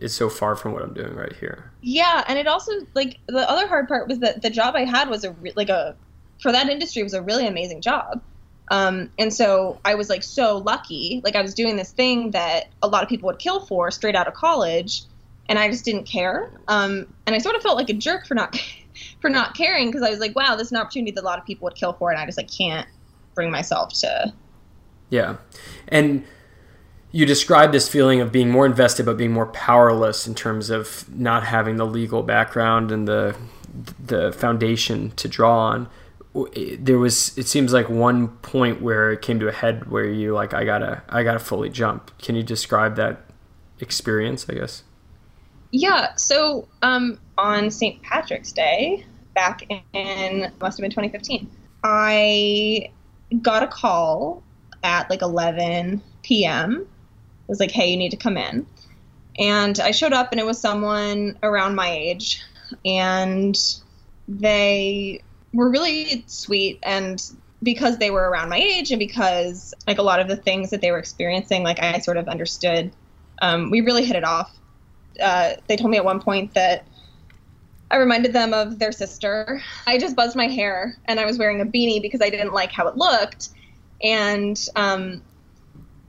is 0.00 0.14
so 0.14 0.28
far 0.28 0.56
from 0.56 0.72
what 0.72 0.82
I'm 0.82 0.94
doing 0.94 1.14
right 1.14 1.34
here. 1.36 1.70
Yeah, 1.82 2.24
and 2.26 2.38
it 2.38 2.46
also 2.46 2.72
like 2.94 3.18
the 3.26 3.48
other 3.48 3.68
hard 3.68 3.86
part 3.86 4.08
was 4.08 4.18
that 4.20 4.42
the 4.42 4.50
job 4.50 4.74
I 4.74 4.84
had 4.84 5.08
was 5.08 5.24
a 5.24 5.34
like 5.54 5.68
a 5.68 5.94
for 6.40 6.50
that 6.52 6.68
industry 6.68 7.02
was 7.02 7.14
a 7.14 7.22
really 7.22 7.46
amazing 7.46 7.82
job. 7.82 8.22
Um, 8.70 9.10
and 9.18 9.34
so 9.34 9.78
I 9.84 9.94
was 9.94 10.08
like 10.08 10.22
so 10.22 10.58
lucky. 10.58 11.20
Like 11.24 11.36
I 11.36 11.42
was 11.42 11.54
doing 11.54 11.76
this 11.76 11.92
thing 11.92 12.30
that 12.30 12.68
a 12.82 12.88
lot 12.88 13.02
of 13.02 13.08
people 13.08 13.26
would 13.26 13.38
kill 13.38 13.60
for 13.66 13.90
straight 13.90 14.14
out 14.14 14.26
of 14.26 14.34
college, 14.34 15.02
and 15.48 15.58
I 15.58 15.68
just 15.68 15.84
didn't 15.84 16.04
care. 16.04 16.50
Um, 16.68 17.12
and 17.26 17.34
I 17.34 17.38
sort 17.38 17.56
of 17.56 17.62
felt 17.62 17.76
like 17.76 17.90
a 17.90 17.94
jerk 17.94 18.26
for 18.26 18.34
not 18.34 18.58
for 19.20 19.28
not 19.28 19.54
caring 19.54 19.88
because 19.88 20.02
I 20.02 20.10
was 20.10 20.18
like, 20.18 20.34
wow, 20.34 20.56
this 20.56 20.68
is 20.68 20.72
an 20.72 20.78
opportunity 20.78 21.12
that 21.12 21.22
a 21.22 21.24
lot 21.26 21.38
of 21.38 21.44
people 21.44 21.66
would 21.66 21.76
kill 21.76 21.92
for, 21.92 22.10
and 22.10 22.18
I 22.18 22.24
just 22.24 22.38
like 22.38 22.50
can't 22.50 22.88
bring 23.34 23.50
myself 23.50 23.92
to. 24.00 24.32
Yeah, 25.10 25.36
and 25.88 26.24
you 27.12 27.26
described 27.26 27.74
this 27.74 27.88
feeling 27.88 28.20
of 28.20 28.30
being 28.30 28.50
more 28.50 28.66
invested 28.66 29.06
but 29.06 29.16
being 29.16 29.32
more 29.32 29.46
powerless 29.46 30.26
in 30.26 30.34
terms 30.34 30.70
of 30.70 31.08
not 31.12 31.44
having 31.44 31.76
the 31.76 31.86
legal 31.86 32.22
background 32.22 32.92
and 32.92 33.08
the 33.08 33.36
the 34.04 34.32
foundation 34.32 35.10
to 35.12 35.28
draw 35.28 35.58
on. 35.58 35.88
There 36.78 36.98
was 36.98 37.36
it 37.36 37.48
seems 37.48 37.72
like 37.72 37.88
one 37.88 38.28
point 38.28 38.80
where 38.80 39.12
it 39.12 39.22
came 39.22 39.40
to 39.40 39.48
a 39.48 39.52
head 39.52 39.90
where 39.90 40.04
you 40.04 40.32
like 40.32 40.54
i 40.54 40.64
gotta 40.64 41.02
i 41.08 41.22
gotta 41.22 41.38
fully 41.38 41.70
jump. 41.70 42.16
Can 42.18 42.36
you 42.36 42.42
describe 42.42 42.96
that 42.96 43.22
experience 43.80 44.46
i 44.48 44.54
guess? 44.54 44.84
Yeah 45.72 46.14
so 46.16 46.68
um 46.82 47.18
on 47.38 47.70
st 47.70 48.02
patrick's 48.02 48.52
day 48.52 49.04
back 49.34 49.62
in 49.92 50.52
must 50.60 50.78
have 50.78 50.82
been 50.82 50.90
2015 50.90 51.48
i 51.84 52.90
got 53.40 53.62
a 53.62 53.68
call 53.68 54.42
at 54.82 55.08
like 55.08 55.22
11 55.22 56.02
p.m 56.22 56.86
was 57.50 57.60
like, 57.60 57.70
hey, 57.70 57.90
you 57.90 57.96
need 57.96 58.10
to 58.10 58.16
come 58.16 58.36
in. 58.36 58.66
And 59.38 59.78
I 59.80 59.90
showed 59.90 60.12
up, 60.12 60.32
and 60.32 60.40
it 60.40 60.46
was 60.46 60.60
someone 60.60 61.38
around 61.42 61.74
my 61.74 61.90
age. 61.90 62.42
And 62.84 63.58
they 64.28 65.22
were 65.52 65.70
really 65.70 66.24
sweet. 66.26 66.78
And 66.82 67.22
because 67.62 67.98
they 67.98 68.10
were 68.10 68.30
around 68.30 68.48
my 68.48 68.58
age, 68.58 68.90
and 68.90 68.98
because 68.98 69.74
like 69.86 69.98
a 69.98 70.02
lot 70.02 70.20
of 70.20 70.28
the 70.28 70.36
things 70.36 70.70
that 70.70 70.80
they 70.80 70.90
were 70.90 70.98
experiencing, 70.98 71.62
like 71.62 71.80
I 71.80 71.98
sort 71.98 72.16
of 72.16 72.28
understood, 72.28 72.92
um, 73.42 73.70
we 73.70 73.80
really 73.80 74.04
hit 74.04 74.16
it 74.16 74.24
off. 74.24 74.56
Uh, 75.20 75.54
they 75.66 75.76
told 75.76 75.90
me 75.90 75.96
at 75.96 76.04
one 76.04 76.20
point 76.20 76.54
that 76.54 76.86
I 77.90 77.96
reminded 77.96 78.32
them 78.32 78.54
of 78.54 78.78
their 78.78 78.92
sister. 78.92 79.60
I 79.86 79.98
just 79.98 80.14
buzzed 80.14 80.36
my 80.36 80.46
hair 80.46 80.96
and 81.06 81.18
I 81.18 81.24
was 81.24 81.38
wearing 81.38 81.60
a 81.60 81.66
beanie 81.66 82.00
because 82.00 82.20
I 82.22 82.30
didn't 82.30 82.52
like 82.52 82.70
how 82.70 82.86
it 82.86 82.96
looked. 82.96 83.50
And 84.02 84.58
um, 84.76 85.22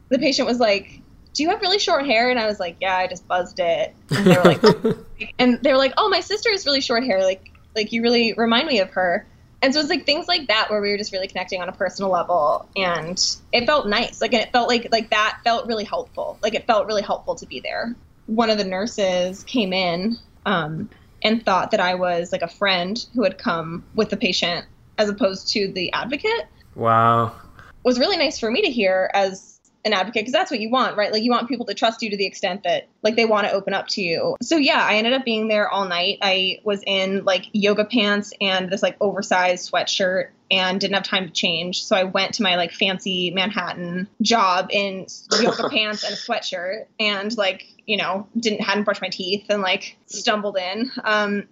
the 0.10 0.20
patient 0.20 0.48
was 0.48 0.60
like, 0.60 1.01
do 1.34 1.44
you 1.44 1.50
have 1.50 1.62
really 1.62 1.80
short 1.80 2.06
hair? 2.06 2.30
And 2.30 2.40
I 2.40 2.46
was 2.46 2.60
like, 2.60 2.78
yeah, 2.82 2.96
I 2.96 3.08
just 3.08 3.28
buzzed 3.28 3.60
it. 3.60 3.96
And 4.10 4.26
they 4.26 4.38
were 4.38 4.44
like, 4.44 4.64
and 5.40 5.62
they 5.62 5.72
were 5.72 5.78
like, 5.78 5.94
oh, 5.98 6.10
my 6.10 6.20
sister 6.20 6.52
has 6.52 6.66
really 6.66 6.82
short 6.82 7.04
hair. 7.04 7.24
Like, 7.24 7.52
like 7.76 7.92
you 7.92 8.02
really 8.02 8.34
remind 8.34 8.68
me 8.68 8.80
of 8.80 8.90
her. 8.92 9.26
And 9.62 9.74
so 9.74 9.80
it's 9.80 9.90
like 9.90 10.06
things 10.06 10.28
like 10.28 10.48
that 10.48 10.70
where 10.70 10.82
we 10.82 10.90
were 10.90 10.98
just 10.98 11.14
really 11.14 11.28
connecting 11.28 11.62
on 11.62 11.70
a 11.70 11.72
personal 11.72 12.10
level, 12.10 12.68
and 12.76 13.24
it 13.52 13.68
felt 13.68 13.88
nice. 13.88 14.20
Like, 14.20 14.34
and 14.34 14.42
it 14.42 14.52
felt 14.52 14.68
like 14.68 14.88
like 14.92 15.12
that 15.12 15.40
felt 15.44 15.68
really 15.68 15.84
helpful. 15.84 16.40
Like 16.42 16.56
it 16.56 16.66
felt 16.66 16.88
really 16.88 17.04
helpful 17.04 17.36
to 17.36 17.46
be 17.46 17.60
there. 17.60 17.96
One 18.26 18.50
of 18.50 18.58
the 18.58 18.64
nurses 18.64 19.44
came 19.44 19.72
in 19.72 20.18
um, 20.48 20.90
and 21.22 21.46
thought 21.46 21.72
that 21.72 21.80
I 21.80 21.94
was 21.94 22.32
like 22.32 22.42
a 22.42 22.48
friend 22.48 23.06
who 23.14 23.24
had 23.24 23.38
come 23.38 23.84
with 23.94 24.10
the 24.10 24.18
patient 24.18 24.66
as 24.98 25.10
opposed 25.10 25.50
to 25.50 25.72
the 25.72 25.94
advocate. 25.94 26.48
Wow. 26.74 27.28
It 27.28 27.88
was 27.88 28.00
really 28.00 28.18
nice 28.18 28.40
for 28.40 28.50
me 28.50 28.62
to 28.64 28.70
hear 28.72 29.12
as 29.14 29.51
an 29.84 29.94
advocate 29.94 30.22
because 30.22 30.34
that's 30.34 30.52
what 30.52 30.60
you 30.60 30.70
want, 30.70 30.96
right? 30.96 31.12
Like 31.12 31.24
you 31.24 31.32
want 31.32 31.48
people 31.48 31.66
to 31.66 31.74
trust 31.74 32.02
you 32.02 32.10
to 32.12 32.18
the 32.18 32.26
extent 32.26 32.64
that 32.64 32.88
like 33.02 33.16
they 33.16 33.26
want 33.26 33.48
to 33.48 33.54
open 33.54 33.74
up 33.74 33.88
to 33.90 34.02
you. 34.02 34.36
So 34.42 34.58
yeah, 34.58 34.86
I 34.86 34.96
ended 34.96 35.14
up 35.14 35.26
being 35.26 35.48
there 35.48 35.70
all 35.70 35.88
night. 35.88 36.20
I 36.22 36.60
was 36.64 36.84
in 36.86 37.24
like 37.24 37.46
yoga 37.54 37.86
pants 37.86 38.34
and 38.40 38.70
this 38.70 38.84
like 38.84 38.98
oversized 39.02 39.72
sweatshirt 39.72 40.30
and 40.52 40.80
didn't 40.80 40.96
have 40.96 41.04
time 41.04 41.26
to 41.26 41.32
change. 41.32 41.84
So 41.84 41.96
I 41.96 42.04
went 42.04 42.36
to 42.36 42.44
my 42.44 42.58
like 42.58 42.72
fancy 42.72 43.32
Manhattan 43.32 44.08
job 44.22 44.68
in 44.70 45.08
yoga 45.40 45.70
pants 45.72 46.04
and 46.04 46.14
a 46.14 46.18
sweatshirt 46.18 46.86
and 47.00 47.36
like, 47.38 47.66
you 47.88 47.98
know, 47.98 48.28
didn't 48.38 48.62
hadn't 48.62 48.84
brushed 48.84 49.02
my 49.02 49.10
teeth 49.10 49.46
and 49.50 49.62
like 49.62 49.98
stumbled 50.06 50.58
in. 50.58 50.92
Um 51.04 51.48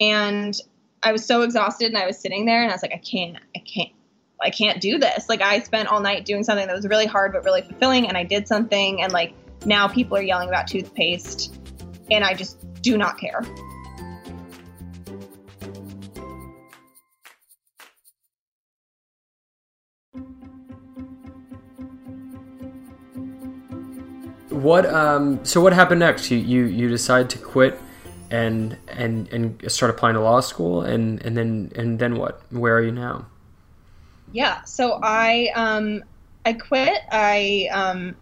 and 0.00 0.58
I 1.02 1.12
was 1.12 1.24
so 1.24 1.42
exhausted 1.42 1.86
and 1.86 1.98
I 1.98 2.06
was 2.06 2.18
sitting 2.18 2.44
there 2.44 2.62
and 2.62 2.70
I 2.70 2.74
was 2.74 2.82
like 2.82 2.92
I 2.92 2.98
can't 2.98 3.38
I 3.56 3.60
can't 3.60 3.90
I 4.42 4.50
can't 4.50 4.80
do 4.80 4.98
this. 4.98 5.28
Like 5.28 5.40
I 5.40 5.60
spent 5.60 5.88
all 5.88 6.00
night 6.00 6.24
doing 6.24 6.44
something 6.44 6.66
that 6.66 6.74
was 6.74 6.86
really 6.86 7.06
hard 7.06 7.32
but 7.32 7.44
really 7.44 7.62
fulfilling 7.62 8.08
and 8.08 8.16
I 8.16 8.24
did 8.24 8.48
something 8.48 9.02
and 9.02 9.12
like 9.12 9.34
now 9.64 9.86
people 9.88 10.16
are 10.16 10.22
yelling 10.22 10.48
about 10.48 10.66
toothpaste 10.66 11.54
and 12.10 12.24
I 12.24 12.34
just 12.34 12.58
do 12.82 12.98
not 12.98 13.18
care. 13.18 13.42
What 24.50 24.86
um 24.86 25.44
so 25.44 25.60
what 25.60 25.72
happened 25.72 26.00
next? 26.00 26.30
You 26.30 26.38
you 26.38 26.64
you 26.64 26.88
decide 26.88 27.30
to 27.30 27.38
quit 27.38 27.78
and 28.30 28.76
and 28.88 29.28
and 29.32 29.70
start 29.70 29.90
applying 29.90 30.14
to 30.14 30.20
law 30.20 30.40
school 30.40 30.82
and 30.82 31.24
and 31.24 31.36
then 31.36 31.72
and 31.74 31.98
then 31.98 32.16
what? 32.16 32.42
Where 32.50 32.76
are 32.76 32.82
you 32.82 32.92
now? 32.92 33.26
Yeah, 34.32 34.62
so 34.64 34.98
I 35.02 35.50
um, 35.54 36.04
I 36.44 36.54
quit. 36.54 36.98
I 37.10 37.68
um, 37.72 38.16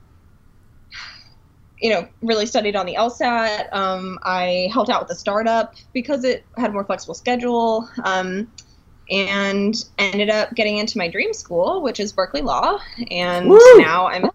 you 1.81 1.91
know 1.91 2.09
really 2.23 2.47
studied 2.47 2.77
on 2.77 2.87
the 2.87 2.95
LSAT. 2.95 3.73
Um, 3.73 4.19
I 4.23 4.69
helped 4.73 4.91
out 4.91 5.01
with 5.01 5.09
the 5.09 5.15
startup 5.15 5.75
because 5.93 6.25
it 6.25 6.45
had 6.57 6.71
a 6.71 6.73
more 6.73 6.85
flexible 6.85 7.15
schedule. 7.15 7.89
Um, 8.05 8.51
and 9.11 9.75
ended 9.99 10.31
up 10.31 10.55
getting 10.55 10.79
into 10.79 10.97
my 10.97 11.09
dream 11.09 11.33
school, 11.33 11.83
which 11.83 11.99
is 12.01 12.13
Berkeley 12.13 12.43
Law. 12.43 12.79
And 13.11 13.49
Woo! 13.49 13.59
now 13.79 14.07
I'm, 14.07 14.31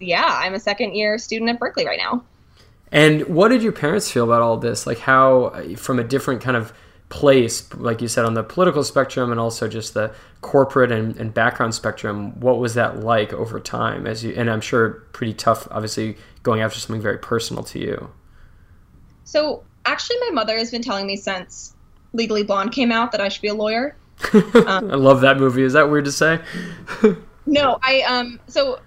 yeah, 0.00 0.26
I'm 0.26 0.54
a 0.54 0.60
second 0.60 0.94
year 0.94 1.18
student 1.18 1.50
at 1.50 1.58
Berkeley 1.58 1.86
right 1.86 1.98
now. 1.98 2.22
And 2.92 3.26
what 3.26 3.48
did 3.48 3.62
your 3.62 3.72
parents 3.72 4.10
feel 4.10 4.24
about 4.24 4.42
all 4.42 4.56
this? 4.56 4.86
Like 4.86 4.98
how, 4.98 5.62
from 5.76 5.98
a 5.98 6.04
different 6.04 6.42
kind 6.42 6.56
of 6.56 6.72
place, 7.08 7.72
like 7.74 8.02
you 8.02 8.08
said, 8.08 8.24
on 8.24 8.34
the 8.34 8.42
political 8.42 8.84
spectrum 8.84 9.30
and 9.30 9.40
also 9.40 9.66
just 9.66 9.94
the 9.94 10.14
corporate 10.40 10.92
and, 10.92 11.16
and, 11.16 11.32
background 11.32 11.74
spectrum, 11.74 12.38
what 12.38 12.58
was 12.58 12.74
that 12.74 13.00
like 13.00 13.32
over 13.32 13.58
time? 13.58 14.06
As 14.06 14.22
you 14.22 14.34
and 14.36 14.50
I'm 14.50 14.60
sure 14.60 14.90
pretty 15.12 15.34
tough, 15.34 15.66
obviously 15.70 16.16
going 16.42 16.60
after 16.60 16.78
something 16.78 17.00
very 17.00 17.18
personal 17.18 17.62
to 17.64 17.78
you. 17.78 18.10
So 19.24 19.64
actually, 19.86 20.16
my 20.20 20.30
mother 20.30 20.56
has 20.58 20.70
been 20.70 20.82
telling 20.82 21.06
me 21.06 21.16
since 21.16 21.74
Legally 22.12 22.42
Blonde 22.42 22.72
came 22.72 22.92
out 22.92 23.12
that 23.12 23.20
I 23.20 23.28
should 23.28 23.42
be 23.42 23.48
a 23.48 23.54
lawyer. 23.54 23.96
Um, 24.34 24.90
I 24.90 24.96
love 24.96 25.20
that 25.20 25.38
movie. 25.38 25.62
Is 25.62 25.74
that 25.74 25.88
weird 25.88 26.04
to 26.04 26.12
say? 26.12 26.40
no, 27.46 27.78
I 27.82 28.00
um. 28.02 28.40
So 28.48 28.80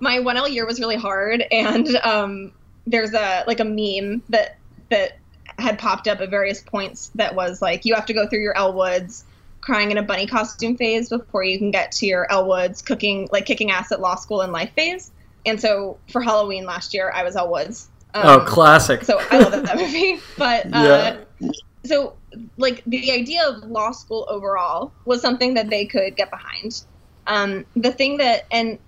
my 0.00 0.18
1L 0.18 0.52
year 0.52 0.66
was 0.66 0.80
really 0.80 0.96
hard, 0.96 1.44
and 1.52 1.88
um, 1.98 2.52
there's 2.86 3.14
a 3.14 3.44
like 3.46 3.60
a 3.60 3.64
meme 3.64 4.22
that 4.28 4.58
that 4.90 5.18
had 5.58 5.78
popped 5.78 6.06
up 6.06 6.20
at 6.20 6.30
various 6.30 6.60
points 6.60 7.10
that 7.14 7.34
was 7.34 7.62
like 7.62 7.84
you 7.84 7.94
have 7.94 8.06
to 8.06 8.12
go 8.12 8.26
through 8.26 8.42
your 8.42 8.56
Elle 8.56 8.74
Woods 8.74 9.24
crying 9.66 9.90
in 9.90 9.98
a 9.98 10.02
bunny 10.02 10.26
costume 10.26 10.76
phase 10.76 11.08
before 11.08 11.42
you 11.42 11.58
can 11.58 11.70
get 11.72 11.90
to 11.90 12.06
your 12.06 12.30
Elle 12.30 12.46
Woods 12.46 12.82
cooking 12.82 13.28
like 13.32 13.46
kicking 13.46 13.70
ass 13.70 13.90
at 13.90 14.00
law 14.00 14.14
school 14.14 14.40
and 14.42 14.52
life 14.52 14.70
phase. 14.76 15.10
And 15.44 15.60
so 15.60 15.98
for 16.10 16.20
Halloween 16.20 16.64
last 16.64 16.94
year, 16.94 17.10
I 17.12 17.22
was 17.22 17.36
Elle 17.36 17.50
Woods. 17.50 17.88
Um, 18.14 18.22
oh, 18.26 18.44
classic! 18.44 19.04
So 19.04 19.18
I 19.30 19.38
love 19.38 19.64
that 19.64 19.76
movie. 19.76 20.20
But 20.38 20.66
uh, 20.66 21.16
yeah. 21.40 21.50
so 21.84 22.14
like 22.56 22.82
the 22.86 23.10
idea 23.12 23.48
of 23.48 23.64
law 23.64 23.90
school 23.90 24.26
overall 24.28 24.92
was 25.04 25.20
something 25.20 25.54
that 25.54 25.68
they 25.68 25.84
could 25.84 26.16
get 26.16 26.30
behind. 26.30 26.82
Um, 27.26 27.66
the 27.74 27.92
thing 27.92 28.18
that 28.18 28.46
and 28.50 28.78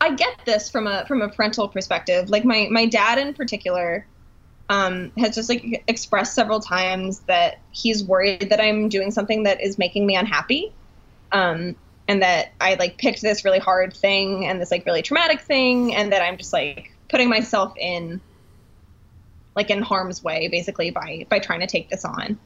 I 0.00 0.14
get 0.14 0.38
this 0.44 0.70
from 0.70 0.86
a 0.86 1.06
from 1.06 1.22
a 1.22 1.28
parental 1.28 1.68
perspective. 1.68 2.28
Like 2.28 2.44
my 2.44 2.68
my 2.70 2.86
dad 2.86 3.18
in 3.18 3.32
particular 3.34 4.06
um, 4.68 5.12
has 5.16 5.34
just 5.34 5.48
like 5.48 5.84
expressed 5.86 6.34
several 6.34 6.60
times 6.60 7.20
that 7.20 7.60
he's 7.70 8.04
worried 8.04 8.48
that 8.50 8.60
I'm 8.60 8.88
doing 8.88 9.10
something 9.10 9.44
that 9.44 9.60
is 9.60 9.78
making 9.78 10.06
me 10.06 10.16
unhappy. 10.16 10.72
Um, 11.32 11.76
and 12.08 12.22
that 12.22 12.52
I 12.60 12.74
like 12.74 12.98
picked 12.98 13.20
this 13.20 13.44
really 13.44 13.58
hard 13.58 13.92
thing 13.92 14.46
and 14.46 14.60
this 14.60 14.70
like 14.70 14.86
really 14.86 15.02
traumatic 15.02 15.40
thing 15.40 15.94
and 15.94 16.12
that 16.12 16.22
I'm 16.22 16.36
just 16.36 16.52
like 16.52 16.92
putting 17.08 17.28
myself 17.28 17.74
in 17.76 18.20
like 19.54 19.70
in 19.70 19.82
harm's 19.82 20.22
way 20.22 20.48
basically 20.48 20.90
by 20.90 21.26
by 21.28 21.38
trying 21.38 21.60
to 21.60 21.66
take 21.66 21.90
this 21.90 22.04
on. 22.04 22.38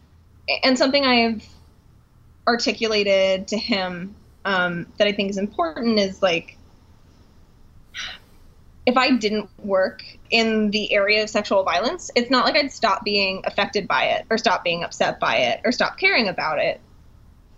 And 0.62 0.78
something 0.78 1.04
I've 1.04 1.46
articulated 2.46 3.48
to 3.48 3.58
him 3.58 4.14
um, 4.44 4.86
that 4.98 5.06
I 5.06 5.12
think 5.12 5.30
is 5.30 5.36
important 5.36 5.98
is 5.98 6.22
like 6.22 6.56
if 8.86 8.96
I 8.96 9.10
didn't 9.10 9.48
work 9.64 10.02
in 10.30 10.70
the 10.70 10.92
area 10.92 11.22
of 11.22 11.30
sexual 11.30 11.62
violence, 11.62 12.10
it's 12.14 12.30
not 12.30 12.44
like 12.44 12.56
I'd 12.56 12.72
stop 12.72 13.04
being 13.04 13.42
affected 13.44 13.86
by 13.86 14.04
it 14.04 14.26
or 14.30 14.38
stop 14.38 14.64
being 14.64 14.84
upset 14.84 15.20
by 15.20 15.36
it 15.36 15.60
or 15.64 15.72
stop 15.72 15.98
caring 15.98 16.28
about 16.28 16.58
it. 16.58 16.80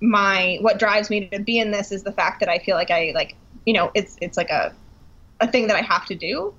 My 0.00 0.58
what 0.60 0.78
drives 0.78 1.10
me 1.10 1.28
to 1.28 1.38
be 1.38 1.58
in 1.58 1.70
this 1.70 1.92
is 1.92 2.02
the 2.02 2.12
fact 2.12 2.40
that 2.40 2.48
I 2.48 2.58
feel 2.58 2.76
like 2.76 2.90
I 2.90 3.12
like 3.14 3.36
you 3.64 3.72
know 3.72 3.90
it's 3.94 4.16
it's 4.20 4.36
like 4.36 4.50
a 4.50 4.74
a 5.40 5.46
thing 5.46 5.68
that 5.68 5.76
I 5.76 5.82
have 5.82 6.06
to 6.06 6.14
do, 6.14 6.54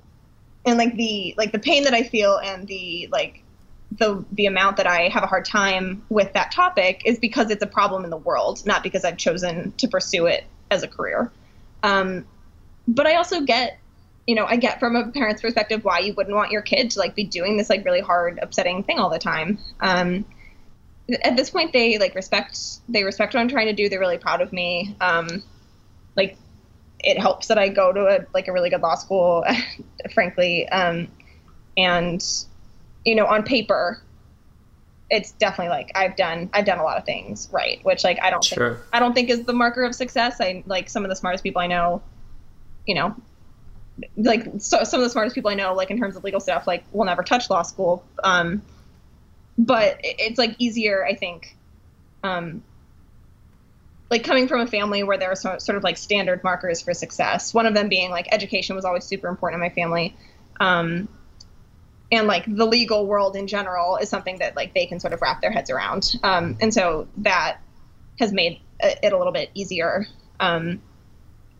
and 0.65 0.77
like 0.77 0.95
the 0.95 1.35
like 1.37 1.51
the 1.51 1.59
pain 1.59 1.83
that 1.83 1.93
I 1.93 2.03
feel 2.03 2.37
and 2.37 2.65
the 2.67 3.09
like 3.11 3.43
the 3.91 4.23
the 4.31 4.45
amount 4.45 4.77
that 4.77 4.87
I 4.87 5.09
have 5.09 5.23
a 5.23 5.27
hard 5.27 5.45
time 5.45 6.03
with 6.09 6.31
that 6.33 6.51
topic 6.51 7.01
is 7.05 7.19
because 7.19 7.49
it's 7.49 7.63
a 7.63 7.67
problem 7.67 8.05
in 8.05 8.09
the 8.09 8.17
world, 8.17 8.65
not 8.65 8.81
because 8.81 9.03
I've 9.03 9.17
chosen 9.17 9.73
to 9.73 9.87
pursue 9.89 10.25
it 10.25 10.45
as 10.71 10.83
a 10.83 10.87
career. 10.87 11.31
Um, 11.83 12.25
but 12.87 13.05
I 13.07 13.15
also 13.15 13.41
get 13.41 13.77
you 14.27 14.35
know, 14.35 14.45
I 14.45 14.55
get 14.55 14.79
from 14.79 14.95
a 14.95 15.11
parent's 15.11 15.41
perspective 15.41 15.83
why 15.83 15.99
you 15.99 16.13
wouldn't 16.13 16.35
want 16.35 16.51
your 16.51 16.61
kid 16.61 16.91
to 16.91 16.99
like 16.99 17.15
be 17.15 17.23
doing 17.23 17.57
this 17.57 17.69
like 17.69 17.83
really 17.83 18.01
hard, 18.01 18.39
upsetting 18.41 18.83
thing 18.83 18.99
all 18.99 19.09
the 19.09 19.19
time. 19.19 19.59
Um, 19.81 20.25
at 21.23 21.35
this 21.35 21.49
point, 21.49 21.73
they 21.73 21.97
like 21.97 22.15
respect 22.15 22.57
they 22.87 23.03
respect 23.03 23.33
what 23.33 23.41
I'm 23.41 23.49
trying 23.49 23.67
to 23.67 23.73
do. 23.73 23.89
They're 23.89 23.99
really 23.99 24.17
proud 24.17 24.41
of 24.41 24.53
me. 24.53 24.95
Um, 25.01 25.43
like, 26.15 26.37
it 26.99 27.19
helps 27.19 27.47
that 27.47 27.57
I 27.57 27.67
go 27.67 27.91
to 27.91 28.07
a 28.07 28.25
like 28.33 28.47
a 28.47 28.53
really 28.53 28.69
good 28.69 28.81
law 28.81 28.95
school, 28.95 29.43
frankly. 30.13 30.69
Um, 30.69 31.09
and 31.75 32.23
you 33.03 33.15
know, 33.15 33.25
on 33.25 33.43
paper, 33.43 34.01
it's 35.09 35.33
definitely 35.33 35.69
like 35.69 35.91
I've 35.95 36.15
done 36.15 36.49
I've 36.53 36.65
done 36.65 36.79
a 36.79 36.83
lot 36.83 36.97
of 36.97 37.05
things 37.05 37.49
right, 37.51 37.83
which 37.83 38.05
like 38.05 38.19
I 38.21 38.29
don't 38.29 38.43
sure. 38.43 38.75
think 38.75 38.87
I 38.93 38.99
don't 38.99 39.13
think 39.13 39.29
is 39.29 39.43
the 39.43 39.53
marker 39.53 39.83
of 39.83 39.93
success. 39.93 40.39
I 40.39 40.63
like 40.65 40.89
some 40.89 41.03
of 41.03 41.09
the 41.09 41.15
smartest 41.17 41.43
people 41.43 41.61
I 41.61 41.67
know, 41.67 42.01
you 42.85 42.95
know, 42.95 43.15
like 44.17 44.47
so, 44.59 44.83
some 44.83 44.99
of 44.99 45.05
the 45.05 45.09
smartest 45.09 45.35
people 45.35 45.51
I 45.51 45.55
know, 45.55 45.73
like 45.73 45.91
in 45.91 45.99
terms 45.99 46.15
of 46.15 46.23
legal 46.23 46.39
stuff, 46.39 46.67
like 46.67 46.83
will 46.91 47.05
never 47.05 47.23
touch 47.23 47.49
law 47.49 47.61
school. 47.61 48.03
Um, 48.23 48.61
but 49.57 49.99
it's 50.03 50.37
like 50.37 50.55
easier, 50.57 51.05
I 51.05 51.15
think. 51.15 51.55
Um, 52.23 52.63
like 54.09 54.23
coming 54.23 54.47
from 54.47 54.61
a 54.61 54.67
family 54.67 55.03
where 55.03 55.17
there 55.17 55.31
are 55.31 55.35
so, 55.35 55.57
sort 55.57 55.77
of 55.77 55.83
like 55.83 55.97
standard 55.97 56.43
markers 56.43 56.81
for 56.81 56.93
success. 56.93 57.53
One 57.53 57.65
of 57.65 57.73
them 57.73 57.89
being 57.89 58.11
like 58.11 58.27
education 58.31 58.75
was 58.75 58.85
always 58.85 59.05
super 59.05 59.27
important 59.27 59.61
in 59.61 59.67
my 59.67 59.73
family. 59.73 60.15
Um, 60.59 61.07
and 62.11 62.27
like 62.27 62.45
the 62.45 62.65
legal 62.65 63.07
world 63.07 63.35
in 63.35 63.47
general 63.47 63.97
is 63.97 64.09
something 64.09 64.37
that 64.37 64.55
like 64.55 64.73
they 64.73 64.85
can 64.85 64.99
sort 64.99 65.13
of 65.13 65.21
wrap 65.21 65.41
their 65.41 65.51
heads 65.51 65.71
around. 65.71 66.13
Um, 66.21 66.57
and 66.61 66.71
so 66.71 67.07
that 67.17 67.59
has 68.19 68.31
made 68.31 68.59
it 68.79 69.13
a 69.13 69.17
little 69.17 69.33
bit 69.33 69.49
easier. 69.55 70.05
Um, 70.39 70.81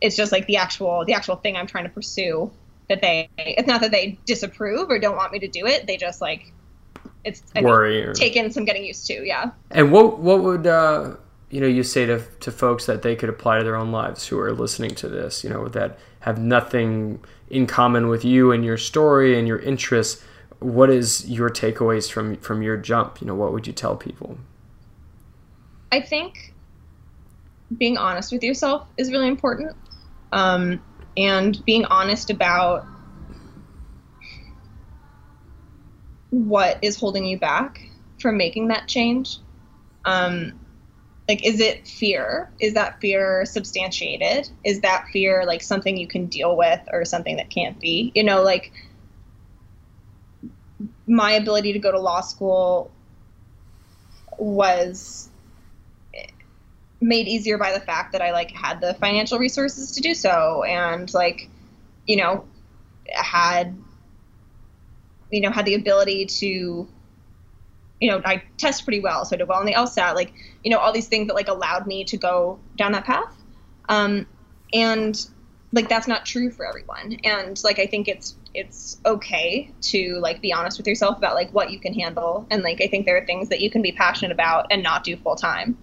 it's 0.04 0.18
just 0.18 0.32
like 0.32 0.46
the 0.46 0.58
actual 0.58 1.06
the 1.06 1.14
actual 1.14 1.38
thing 1.38 1.56
I'm 1.56 1.66
trying 1.66 1.86
to 1.86 1.90
pursue 1.90 2.52
that 2.90 3.02
they 3.02 3.30
it's 3.38 3.68
not 3.68 3.82
that 3.82 3.92
they 3.92 4.20
disapprove 4.26 4.90
or 4.90 5.00
don't 5.00 5.16
want 5.16 5.32
me 5.32 5.40
to 5.40 5.48
do 5.48 5.66
it. 5.66 5.88
They 5.88 5.98
just 5.98 6.22
like 6.22 6.52
it's 7.24 7.42
I 7.56 7.62
worry 7.62 8.04
or... 8.04 8.14
taken 8.14 8.52
some 8.52 8.66
getting 8.66 8.84
used 8.84 9.08
to. 9.08 9.26
Yeah. 9.26 9.52
And 9.72 9.92
what 9.92 10.20
what 10.20 10.44
would 10.44 10.68
uh, 10.68 11.16
you 11.50 11.62
know 11.62 11.68
you 11.68 11.84
say 11.84 12.06
to 12.06 12.20
to 12.20 12.52
folks 12.52 12.86
that 12.86 13.02
they 13.02 13.16
could 13.16 13.30
apply 13.30 13.60
to 13.60 13.64
their 13.64 13.78
own 13.78 13.94
lives 13.94 14.28
who 14.28 14.38
are 14.40 14.52
listening 14.52 14.94
to 14.96 15.08
this? 15.08 15.42
You 15.44 15.50
know 15.50 15.70
that 15.70 15.98
have 16.20 16.38
nothing 16.38 17.24
in 17.50 17.66
common 17.66 18.10
with 18.10 18.26
you 18.26 18.52
and 18.52 18.66
your 18.66 18.78
story 18.78 19.40
and 19.40 19.48
your 19.48 19.60
interests. 19.60 20.22
What 20.60 20.90
is 20.90 21.30
your 21.30 21.50
takeaways 21.50 22.12
from 22.12 22.36
from 22.38 22.62
your 22.62 22.76
jump? 22.76 23.22
You 23.22 23.28
know, 23.28 23.36
what 23.36 23.54
would 23.54 23.68
you 23.68 23.74
tell 23.74 23.96
people? 23.96 24.38
I 25.94 26.02
think 26.02 26.54
being 27.78 27.98
honest 27.98 28.34
with 28.34 28.44
yourself 28.44 28.86
is 28.98 29.10
really 29.10 29.30
important 29.30 29.76
um, 30.34 30.82
and 31.16 31.64
being 31.64 31.86
honest 31.86 32.30
about 32.32 32.86
what 36.32 36.80
is 36.82 37.00
holding 37.00 37.24
you 37.24 37.38
back 37.38 37.88
from 38.20 38.36
making 38.36 38.70
that 38.70 38.88
change. 38.88 39.38
Um, 40.06 40.60
like, 41.30 41.46
is 41.46 41.60
it 41.60 41.88
fear? 41.88 42.50
Is 42.60 42.74
that 42.74 43.00
fear 43.00 43.46
substantiated? 43.46 44.50
Is 44.66 44.82
that 44.82 45.06
fear 45.14 45.46
like 45.46 45.62
something 45.62 45.96
you 45.96 46.08
can 46.08 46.26
deal 46.26 46.58
with 46.58 46.82
or 46.92 47.06
something 47.06 47.38
that 47.38 47.52
can't 47.52 47.80
be? 47.80 48.12
You 48.16 48.24
know, 48.24 48.42
like 48.42 48.74
my 51.08 51.34
ability 51.34 51.74
to 51.74 51.80
go 51.80 51.92
to 51.92 52.00
law 52.00 52.22
school 52.22 52.92
was 54.40 55.30
made 57.04 57.28
easier 57.28 57.58
by 57.58 57.74
the 57.74 57.80
fact 57.80 58.14
that 58.14 58.22
I 58.22 58.32
like 58.32 58.52
had 58.52 58.82
the 58.82 58.94
financial 58.96 59.38
resources 59.38 59.92
to 59.92 60.02
do 60.02 60.14
so 60.14 60.64
and 60.64 61.14
like 61.14 61.50
you 62.08 62.16
know 62.16 62.46
had 63.14 63.78
you 65.30 65.42
know 65.42 65.52
had 65.52 65.66
the 65.66 65.76
ability 65.76 66.26
to 66.26 66.88
you 68.00 68.10
know 68.10 68.22
I 68.24 68.44
test 68.58 68.86
pretty 68.86 69.02
well 69.02 69.26
so 69.26 69.36
I 69.36 69.38
did 69.38 69.48
well 69.48 69.60
on 69.60 69.66
the 69.66 69.74
LSAT 69.74 70.16
like 70.16 70.34
you 70.64 70.72
know 70.72 70.78
all 70.78 70.94
these 70.94 71.08
things 71.08 71.28
that 71.28 71.34
like 71.34 71.50
allowed 71.50 71.86
me 71.86 72.06
to 72.06 72.18
go 72.18 72.60
down 72.78 72.94
that 72.94 73.06
path. 73.06 73.36
Um 73.90 74.26
and 74.74 75.28
like 75.74 75.90
that's 75.90 76.08
not 76.08 76.26
true 76.26 76.52
for 76.52 76.66
everyone. 76.66 77.20
And 77.24 77.62
like 77.64 77.80
I 77.80 77.86
think 77.86 78.08
it's 78.08 78.36
it's 78.54 79.00
okay 79.06 79.72
to 79.82 80.20
like 80.20 80.42
be 80.42 80.54
honest 80.54 80.78
with 80.78 80.88
yourself 80.88 81.18
about 81.18 81.34
like 81.34 81.52
what 81.52 81.72
you 81.72 81.80
can 81.80 81.94
handle. 81.94 82.48
And 82.50 82.64
like 82.64 82.80
I 82.82 82.88
think 82.88 83.06
there 83.06 83.18
are 83.18 83.26
things 83.26 83.50
that 83.50 83.60
you 83.60 83.70
can 83.70 83.82
be 83.82 83.92
passionate 83.92 84.32
about 84.32 84.68
and 84.72 84.84
not 84.84 85.04
do 85.04 85.18
full 85.18 85.36
time 85.36 85.78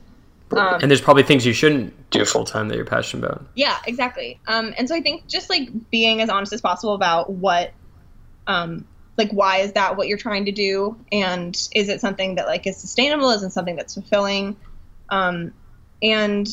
um, 0.59 0.81
and 0.83 0.91
there's 0.91 1.01
probably 1.01 1.23
things 1.23 1.47
you 1.47 1.53
shouldn't 1.53 2.11
do 2.11 2.25
full 2.25 2.45
time 2.45 2.69
that 2.69 2.77
you're 2.77 2.85
passionate 2.85 3.25
about. 3.25 3.45
Yeah, 3.55 3.79
exactly. 3.87 4.41
Um, 4.47 4.75
and 4.77 4.89
so 4.89 4.95
I 4.95 5.01
think 5.01 5.27
just 5.27 5.49
like 5.49 5.69
being 5.91 6.21
as 6.21 6.29
honest 6.29 6.53
as 6.53 6.61
possible 6.61 6.95
about 6.95 7.31
what, 7.31 7.73
um, 8.47 8.87
like 9.17 9.31
why 9.31 9.59
is 9.59 9.73
that 9.73 9.97
what 9.97 10.09
you're 10.09 10.19
trying 10.19 10.47
to 10.47 10.53
do, 10.53 10.97
and 11.13 11.55
is 11.75 11.89
it 11.89 12.01
something 12.01 12.37
that 12.37 12.47
like 12.47 12.67
is 12.67 12.77
sustainable? 12.77 13.31
Is 13.31 13.43
it 13.43 13.51
something 13.51 13.77
that's 13.77 13.95
fulfilling? 13.95 14.57
Um, 15.11 15.53
and 16.03 16.49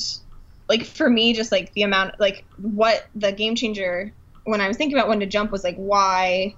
like 0.67 0.85
for 0.85 1.09
me, 1.09 1.33
just 1.33 1.51
like 1.51 1.73
the 1.73 1.83
amount, 1.83 2.19
like 2.19 2.45
what 2.57 3.05
the 3.15 3.31
game 3.31 3.55
changer 3.55 4.13
when 4.43 4.61
I 4.61 4.67
was 4.67 4.77
thinking 4.77 4.97
about 4.97 5.09
when 5.09 5.19
to 5.19 5.25
jump 5.25 5.51
was 5.51 5.63
like 5.63 5.75
why, 5.75 6.55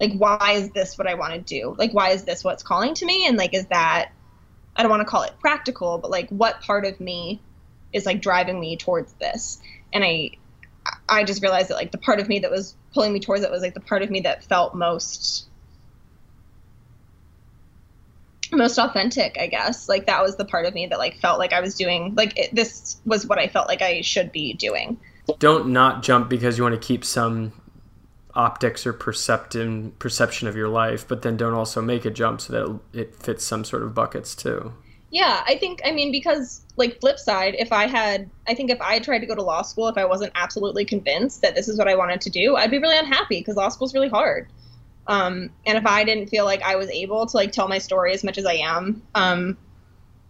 like 0.00 0.12
why 0.12 0.52
is 0.52 0.70
this 0.70 0.98
what 0.98 1.06
I 1.06 1.14
want 1.14 1.34
to 1.34 1.40
do? 1.40 1.74
Like 1.78 1.92
why 1.92 2.10
is 2.10 2.24
this 2.24 2.44
what's 2.44 2.62
calling 2.62 2.94
to 2.94 3.06
me? 3.06 3.26
And 3.26 3.36
like 3.36 3.54
is 3.54 3.66
that 3.66 4.12
I 4.76 4.82
don't 4.82 4.90
want 4.90 5.00
to 5.00 5.06
call 5.06 5.22
it 5.22 5.32
practical, 5.40 5.98
but 5.98 6.10
like 6.10 6.28
what 6.30 6.60
part 6.60 6.84
of 6.84 7.00
me 7.00 7.40
is 7.92 8.06
like 8.06 8.20
driving 8.20 8.60
me 8.60 8.76
towards 8.76 9.12
this? 9.14 9.60
And 9.92 10.04
I 10.04 10.32
I 11.08 11.24
just 11.24 11.42
realized 11.42 11.68
that 11.70 11.74
like 11.74 11.92
the 11.92 11.98
part 11.98 12.20
of 12.20 12.28
me 12.28 12.38
that 12.40 12.50
was 12.50 12.74
pulling 12.94 13.12
me 13.12 13.20
towards 13.20 13.42
it 13.42 13.50
was 13.50 13.62
like 13.62 13.74
the 13.74 13.80
part 13.80 14.02
of 14.02 14.10
me 14.10 14.20
that 14.20 14.44
felt 14.44 14.74
most 14.74 15.46
most 18.50 18.78
authentic, 18.78 19.36
I 19.38 19.46
guess. 19.46 19.88
Like 19.88 20.06
that 20.06 20.22
was 20.22 20.36
the 20.36 20.44
part 20.44 20.66
of 20.66 20.74
me 20.74 20.86
that 20.86 20.98
like 20.98 21.18
felt 21.18 21.38
like 21.38 21.52
I 21.52 21.60
was 21.60 21.74
doing 21.74 22.14
like 22.14 22.38
it, 22.38 22.54
this 22.54 22.98
was 23.04 23.26
what 23.26 23.38
I 23.38 23.48
felt 23.48 23.68
like 23.68 23.82
I 23.82 24.00
should 24.00 24.32
be 24.32 24.54
doing. 24.54 24.98
Don't 25.38 25.68
not 25.68 26.02
jump 26.02 26.30
because 26.30 26.56
you 26.56 26.64
want 26.64 26.80
to 26.80 26.86
keep 26.86 27.04
some 27.04 27.52
optics 28.38 28.86
or 28.86 28.92
perception 28.92 29.90
perception 29.98 30.46
of 30.46 30.56
your 30.56 30.68
life, 30.68 31.06
but 31.06 31.22
then 31.22 31.36
don't 31.36 31.54
also 31.54 31.82
make 31.82 32.04
a 32.04 32.10
jump 32.10 32.40
so 32.40 32.52
that 32.52 32.98
it 33.00 33.14
fits 33.16 33.44
some 33.44 33.64
sort 33.64 33.82
of 33.82 33.94
buckets 33.94 34.34
too. 34.36 34.72
Yeah, 35.10 35.42
I 35.46 35.58
think 35.58 35.80
I 35.84 35.90
mean 35.90 36.12
because 36.12 36.62
like 36.76 37.00
flip 37.00 37.18
side, 37.18 37.56
if 37.58 37.72
I 37.72 37.88
had 37.88 38.30
I 38.46 38.54
think 38.54 38.70
if 38.70 38.80
I 38.80 39.00
tried 39.00 39.18
to 39.18 39.26
go 39.26 39.34
to 39.34 39.42
law 39.42 39.62
school 39.62 39.88
if 39.88 39.98
I 39.98 40.04
wasn't 40.04 40.32
absolutely 40.36 40.84
convinced 40.84 41.42
that 41.42 41.56
this 41.56 41.66
is 41.66 41.76
what 41.76 41.88
I 41.88 41.96
wanted 41.96 42.20
to 42.22 42.30
do, 42.30 42.54
I'd 42.54 42.70
be 42.70 42.78
really 42.78 42.96
unhappy 42.96 43.40
because 43.40 43.56
law 43.56 43.68
school's 43.70 43.92
really 43.92 44.08
hard. 44.08 44.48
Um, 45.08 45.50
and 45.66 45.76
if 45.76 45.86
I 45.86 46.04
didn't 46.04 46.28
feel 46.28 46.44
like 46.44 46.62
I 46.62 46.76
was 46.76 46.88
able 46.90 47.26
to 47.26 47.36
like 47.36 47.50
tell 47.50 47.66
my 47.66 47.78
story 47.78 48.12
as 48.14 48.22
much 48.22 48.38
as 48.38 48.46
I 48.46 48.54
am, 48.54 49.02
um, 49.16 49.58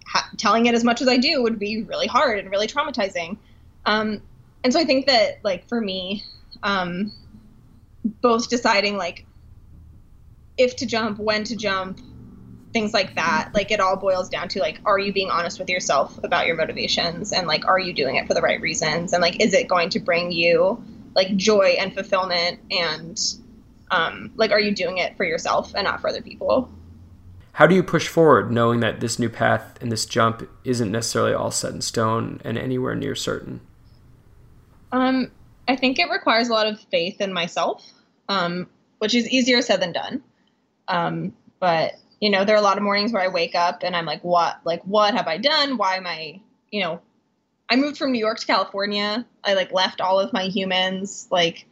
ha- 0.07 0.31
telling 0.39 0.67
it 0.67 0.75
as 0.75 0.85
much 0.85 1.03
as 1.03 1.09
I 1.09 1.19
do 1.19 1.43
would 1.43 1.59
be 1.59 1.83
really 1.83 2.07
hard 2.07 2.39
and 2.39 2.51
really 2.51 2.69
traumatizing. 2.69 3.37
Um, 3.85 4.23
and 4.65 4.73
so 4.73 4.81
I 4.81 4.85
think 4.85 5.07
that 5.07 5.41
like 5.43 5.69
for 5.69 5.81
me, 5.81 6.25
um, 6.63 7.13
both 8.21 8.49
deciding 8.49 8.97
like 8.97 9.27
if 10.57 10.77
to 10.77 10.87
jump, 10.87 11.19
when 11.19 11.45
to 11.45 11.57
jump, 11.57 12.01
things 12.73 12.93
like 12.93 13.15
that. 13.15 13.51
Like 13.55 13.71
it 13.71 13.81
all 13.81 13.97
boils 13.97 14.29
down 14.29 14.49
to 14.49 14.61
like 14.61 14.81
are 14.85 14.99
you 14.99 15.13
being 15.13 15.31
honest 15.31 15.59
with 15.59 15.69
yourself 15.69 16.19
about 16.23 16.47
your 16.47 16.57
motivations? 16.57 17.33
And 17.33 17.47
like 17.47 17.67
are 17.67 17.79
you 17.79 17.93
doing 17.93 18.17
it 18.17 18.27
for 18.27 18.35
the 18.35 18.43
right 18.43 18.61
reasons? 18.61 19.13
And 19.13 19.23
like 19.23 19.43
is 19.43 19.55
it 19.55 19.69
going 19.69 19.91
to 19.91 20.01
bring 20.01 20.33
you 20.33 20.83
like 21.15 21.35
joy 21.37 21.77
and 21.79 21.95
fulfillment? 21.95 22.61
And 22.71 23.19
um, 23.91 24.33
like 24.37 24.51
are 24.51 24.61
you 24.61 24.75
doing 24.75 24.99
it 24.99 25.17
for 25.17 25.25
yourself 25.25 25.73
and 25.75 25.85
not 25.85 26.01
for 26.01 26.09
other 26.09 26.23
people? 26.23 26.71
How 27.53 27.67
do 27.67 27.75
you 27.75 27.83
push 27.83 28.07
forward 28.07 28.53
knowing 28.53 28.81
that 28.81 29.01
this 29.01 29.19
new 29.19 29.29
path 29.29 29.81
and 29.81 29.91
this 29.91 30.07
jump 30.07 30.49
isn't 30.63 30.93
necessarily 30.93 31.33
all 31.35 31.51
set 31.51 31.73
in 31.73 31.81
stone 31.81 32.41
and 32.45 32.57
anywhere 32.57 32.95
near 32.95 33.15
certain? 33.15 33.61
Um, 34.93 35.31
i 35.69 35.77
think 35.77 35.99
it 35.99 36.11
requires 36.11 36.49
a 36.49 36.53
lot 36.53 36.67
of 36.67 36.81
faith 36.81 37.21
in 37.21 37.33
myself 37.33 37.85
um, 38.29 38.69
which 38.99 39.15
is 39.15 39.29
easier 39.29 39.63
said 39.63 39.81
than 39.81 39.93
done 39.93 40.23
um, 40.89 41.33
but 41.61 41.93
you 42.21 42.31
know 42.31 42.45
there 42.45 42.55
are 42.55 42.59
a 42.59 42.63
lot 42.63 42.77
of 42.77 42.83
mornings 42.83 43.13
where 43.13 43.23
i 43.23 43.29
wake 43.29 43.55
up 43.55 43.83
and 43.83 43.95
i'm 43.95 44.05
like 44.05 44.23
what 44.25 44.59
like 44.65 44.83
what 44.83 45.15
have 45.15 45.29
i 45.29 45.39
done 45.39 45.77
why 45.77 45.97
am 45.97 46.07
i 46.07 46.41
you 46.71 46.83
know 46.83 47.01
I 47.69 47.77
moved 47.77 47.99
from 47.99 48.13
New 48.13 48.19
York 48.19 48.39
to 48.39 48.47
California. 48.47 49.27
I 49.45 49.55
like 49.55 49.73
left 49.73 50.01
all 50.01 50.21
of 50.21 50.33
my 50.33 50.45
humans. 50.45 51.29
Like, 51.31 51.67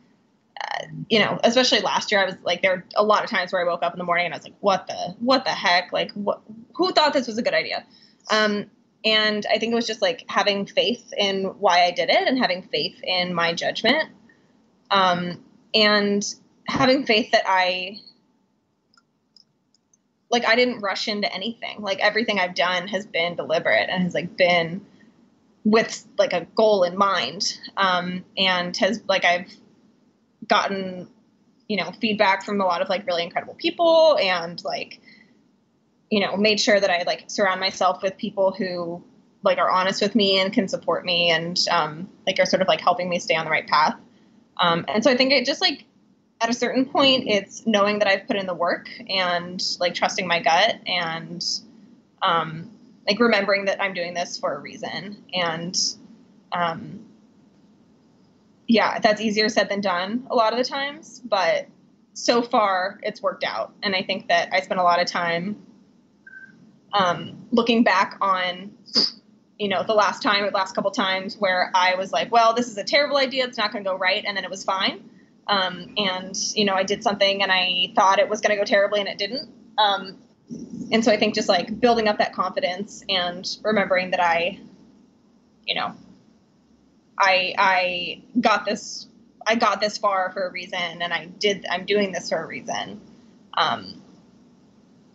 uh, 0.61 0.85
you 1.09 1.19
know, 1.19 1.39
especially 1.43 1.81
last 1.81 2.13
year, 2.13 2.21
I 2.21 2.27
was 2.27 2.37
like, 2.43 2.63
there 2.63 2.77
were 2.77 2.85
a 2.95 3.05
lot 3.05 3.25
of 3.25 3.31
times 3.31 3.53
where 3.53 3.63
I 3.63 3.65
woke 3.65 3.83
up 3.83 3.95
in 3.95 3.99
the 3.99 4.05
morning 4.05 4.27
and 4.27 4.35
I 4.35 4.37
was 4.37 4.45
like, 4.45 4.57
what 4.61 4.87
the, 4.87 5.15
what 5.21 5.45
the 5.45 5.51
heck? 5.51 5.93
Like, 5.93 6.13
what, 6.13 6.43
who 6.75 6.93
thought 6.93 7.13
this 7.13 7.27
was 7.27 7.39
a 7.39 7.43
good 7.43 7.55
idea? 7.55 7.85
Um, 8.31 8.67
and 9.05 9.47
I 9.51 9.59
think 9.59 9.73
it 9.73 9.75
was 9.75 9.87
just 9.87 10.03
like 10.03 10.25
having 10.29 10.67
faith 10.67 11.13
in 11.17 11.45
why 11.45 11.85
I 11.85 11.93
did 11.93 12.11
it 12.11 12.29
and 12.29 12.39
having 12.39 12.63
faith 12.63 13.01
in 13.03 13.33
my 13.33 13.55
judgment. 13.55 14.11
Um, 14.91 15.43
and 15.75 16.23
having 16.69 17.07
faith 17.07 17.33
that 17.33 17.45
I, 17.47 17.99
like, 20.31 20.47
I 20.47 20.57
didn't 20.57 20.81
rush 20.81 21.09
into 21.09 21.33
anything. 21.33 21.81
Like, 21.81 22.01
everything 22.01 22.39
I've 22.39 22.55
done 22.55 22.89
has 22.89 23.07
been 23.07 23.37
deliberate 23.37 23.89
and 23.91 24.03
has 24.03 24.15
like 24.15 24.37
been, 24.37 24.85
with 25.67 26.07
like 26.17 26.33
a 26.33 26.47
goal 26.55 26.85
in 26.85 26.97
mind 26.97 27.59
um, 27.77 28.25
and 28.39 28.75
has 28.77 29.03
like 29.09 29.25
i've 29.25 29.53
gotten 30.47 31.09
you 31.67 31.77
know 31.77 31.91
feedback 32.01 32.45
from 32.45 32.61
a 32.61 32.65
lot 32.65 32.81
of 32.81 32.89
like 32.89 33.05
really 33.05 33.25
incredible 33.25 33.55
people 33.55 34.17
and 34.23 34.63
like 34.65 35.01
you 36.09 36.21
know 36.21 36.37
made 36.37 36.61
sure 36.61 36.79
that 36.79 36.89
i 36.89 37.03
like 37.03 37.25
surround 37.27 37.59
myself 37.59 38.01
with 38.01 38.17
people 38.17 38.53
who 38.53 39.03
like 39.43 39.59
are 39.59 39.69
honest 39.69 40.01
with 40.01 40.15
me 40.15 40.39
and 40.39 40.53
can 40.53 40.69
support 40.69 41.05
me 41.05 41.31
and 41.31 41.67
um, 41.69 42.09
like 42.27 42.39
are 42.39 42.47
sort 42.47 42.63
of 42.63 42.69
like 42.69 42.81
helping 42.81 43.09
me 43.09 43.19
stay 43.19 43.35
on 43.35 43.45
the 43.45 43.51
right 43.51 43.67
path 43.67 43.97
um, 44.59 44.85
and 44.87 45.03
so 45.03 45.11
i 45.11 45.17
think 45.17 45.33
it 45.33 45.45
just 45.45 45.61
like 45.61 45.85
at 46.41 46.51
a 46.51 46.55
certain 46.55 46.85
point 46.85 47.25
it's 47.27 47.67
knowing 47.67 47.99
that 47.99 48.09
i've 48.09 48.27
put 48.27 48.37
in 48.37 48.47
the 48.47 48.55
work 48.55 48.89
and 49.09 49.63
like 49.81 49.95
trusting 49.95 50.27
my 50.27 50.41
gut 50.41 50.77
and 50.87 51.45
um, 52.23 52.71
like 53.07 53.21
remembering 53.21 53.67
that 53.67 53.83
I'm 53.83 53.95
doing 53.95 54.15
this 54.15 54.39
for 54.39 54.55
a 54.55 54.59
reason. 54.59 55.25
And 55.33 55.77
um, 56.53 57.07
yeah, 58.67 58.99
that's 58.99 59.21
easier 59.21 59.49
said 59.49 59.69
than 59.69 59.81
done 59.81 60.27
a 60.31 60.35
lot 60.35 60.53
of 60.53 60.59
the 60.59 60.65
times, 60.65 61.21
but 61.25 61.69
so 62.15 62.43
far 62.43 62.99
it's 63.03 63.23
worked 63.23 63.45
out. 63.45 63.75
And 63.83 63.95
I 63.95 64.03
think 64.03 64.29
that 64.29 64.49
I 64.53 64.61
spent 64.61 64.81
a 64.81 64.83
lot 64.83 65.01
of 65.01 65.07
time 65.07 65.65
um, 66.93 67.47
looking 67.53 67.85
back 67.85 68.17
on, 68.21 68.73
you 69.59 69.69
know, 69.69 69.85
the 69.85 69.95
last 69.95 70.23
time 70.23 70.43
or 70.45 70.51
the 70.51 70.57
last 70.57 70.75
couple 70.75 70.91
times 70.91 71.37
where 71.37 71.71
I 71.75 71.95
was 71.95 72.13
like, 72.13 72.33
well, 72.33 72.55
this 72.55 72.69
is 72.69 72.79
a 72.79 72.85
terrible 72.85 73.19
idea. 73.19 73.47
It's 73.47 73.59
not 73.59 73.71
going 73.71 73.85
to 73.85 73.91
go 73.91 73.97
right. 73.97 74.25
And 74.27 74.37
then 74.37 74.45
it 74.45 74.51
was 74.51 74.65
fine. 74.65 75.11
Um, 75.49 75.95
and, 75.97 76.37
you 76.55 76.65
know, 76.65 76.75
I 76.75 76.83
did 76.83 77.03
something 77.03 77.43
and 77.43 77.53
I 77.53 77.93
thought 77.95 78.19
it 78.19 78.29
was 78.29 78.41
going 78.41 78.51
to 78.51 78.57
go 78.57 78.65
terribly 78.65 79.01
and 79.01 79.09
it 79.09 79.19
didn't. 79.19 79.49
Um, 79.79 80.19
and 80.93 81.05
so 81.05 81.13
I 81.13 81.17
think 81.17 81.35
just 81.35 81.49
like 81.49 81.79
building 81.81 82.09
up 82.09 82.19
that 82.19 82.33
confidence 82.33 83.05
and 83.09 83.47
remembering 83.63 84.11
that 84.11 84.21
I, 84.21 84.59
you 85.65 85.75
know, 85.75 85.95
I 87.19 87.55
I 87.59 88.23
got 88.41 88.65
this 88.65 89.09
I 89.47 89.55
got 89.55 89.81
this 89.81 89.99
far 89.99 90.31
for 90.33 90.47
a 90.47 90.51
reason, 90.51 91.03
and 91.03 91.13
I 91.13 91.27
did 91.27 91.67
I'm 91.71 91.87
doing 91.87 92.13
this 92.13 92.29
for 92.29 92.39
a 92.39 92.47
reason, 92.47 93.01
um, 93.55 94.03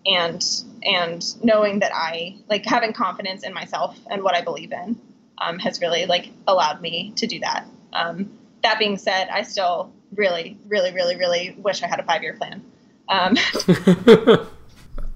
and 0.06 0.44
and 0.84 1.44
knowing 1.44 1.80
that 1.80 1.92
I 1.94 2.38
like 2.50 2.66
having 2.66 2.94
confidence 2.94 3.44
in 3.44 3.54
myself 3.54 3.98
and 4.10 4.24
what 4.24 4.36
I 4.36 4.42
believe 4.42 4.72
in 4.72 5.00
um, 5.38 5.60
has 5.60 5.82
really 5.82 6.06
like 6.06 6.30
allowed 6.48 6.82
me 6.82 7.14
to 7.18 7.28
do 7.28 7.40
that. 7.40 7.68
Um, 7.94 8.32
that 8.64 8.80
being 8.80 8.98
said, 8.98 9.30
I 9.30 9.44
still 9.44 9.92
really, 10.16 10.58
really, 10.68 10.92
really, 10.94 11.16
really 11.16 11.56
wish 11.58 11.84
I 11.84 11.88
had 11.88 12.00
a 12.00 12.04
five 12.04 12.24
year 12.24 12.34
plan. 12.34 12.64
Um, 13.10 13.38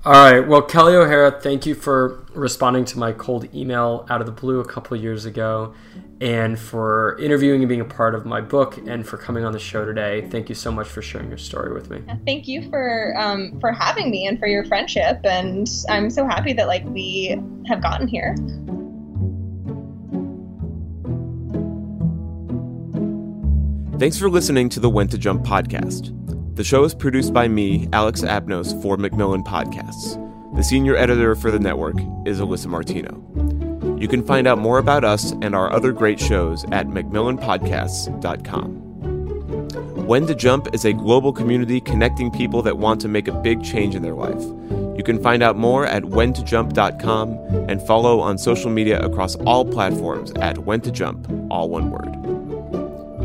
All 0.06 0.14
right. 0.14 0.40
Well, 0.40 0.62
Kelly 0.62 0.94
O'Hara, 0.94 1.32
thank 1.32 1.66
you 1.66 1.74
for 1.74 2.24
responding 2.36 2.86
to 2.86 3.00
my 3.00 3.12
cold 3.12 3.54
email 3.56 4.06
out 4.08 4.22
of 4.22 4.28
the 4.28 4.32
blue 4.32 4.60
a 4.60 4.66
couple 4.66 4.96
years 4.96 5.26
ago 5.26 5.74
and 6.22 6.60
for 6.60 7.18
interviewing 7.20 7.62
and 7.62 7.70
being 7.70 7.82
a 7.82 7.86
part 7.86 8.14
of 8.14 8.24
my 8.24 8.40
book 8.40 8.78
and 8.86 9.08
for 9.08 9.18
coming 9.18 9.44
on 9.44 9.52
the 9.52 9.58
show 9.58 9.84
today. 9.84 10.28
Thank 10.30 10.48
you 10.48 10.54
so 10.54 10.72
much 10.72 10.88
for 10.88 11.02
sharing 11.02 11.30
your 11.30 11.40
story 11.40 11.74
with 11.74 11.90
me. 11.90 12.04
Thank 12.24 12.48
you 12.48 12.70
for 12.70 13.16
um, 13.18 13.60
for 13.60 13.72
having 13.72 14.12
me 14.12 14.28
and 14.28 14.38
for 14.38 14.46
your 14.46 14.64
friendship. 14.66 15.22
And 15.24 15.68
I'm 15.90 16.12
so 16.12 16.28
happy 16.28 16.54
that 16.54 16.68
like 16.68 16.86
we 16.86 17.36
have 17.68 17.82
gotten 17.82 18.08
here. 18.08 18.36
Thanks 23.98 24.18
for 24.18 24.30
listening 24.30 24.68
to 24.70 24.82
the 24.82 24.90
When 24.90 25.08
to 25.08 25.18
Jump 25.18 25.46
podcast. 25.46 26.12
The 26.58 26.66
show 26.66 26.84
is 26.84 26.94
produced 26.94 27.34
by 27.34 27.48
me, 27.48 27.88
Alex 27.94 28.24
Abnos, 28.24 28.82
for 28.82 28.98
Macmillan 28.98 29.46
Podcasts. 29.46 30.22
The 30.58 30.64
senior 30.64 30.98
editor 30.98 31.34
for 31.34 31.50
the 31.50 31.60
network 31.60 31.96
is 32.26 32.42
Alyssa 32.42 32.68
Martino. 32.68 33.24
You 33.98 34.10
can 34.10 34.22
find 34.22 34.48
out 34.48 34.58
more 34.58 34.80
about 34.80 35.06
us 35.06 35.32
and 35.42 35.56
our 35.56 35.72
other 35.72 35.94
great 35.94 36.20
shows 36.20 36.66
at 36.74 36.88
macmillanpodcasts.com. 36.88 38.70
When 40.06 40.28
to 40.28 40.36
Jump 40.36 40.76
is 40.76 40.84
a 40.84 40.92
global 40.92 41.32
community 41.32 41.80
connecting 41.80 42.32
people 42.32 42.62
that 42.64 42.78
want 42.78 43.00
to 43.00 43.08
make 43.08 43.30
a 43.30 43.42
big 43.42 43.64
change 43.64 43.96
in 43.96 44.02
their 44.02 44.14
life. 44.14 44.44
You 44.98 45.04
can 45.06 45.24
find 45.24 45.42
out 45.42 45.56
more 45.56 45.86
at 45.86 46.04
whentojump.com 46.04 47.30
and 47.70 47.82
follow 47.88 48.20
on 48.20 48.40
social 48.40 48.70
media 48.70 49.00
across 49.00 49.38
all 49.38 49.64
platforms 49.64 50.34
at 50.34 50.58
when 50.58 50.82
to 50.82 50.92
jump, 50.92 51.32
all 51.50 51.70
one 51.70 51.92
word. 51.92 52.35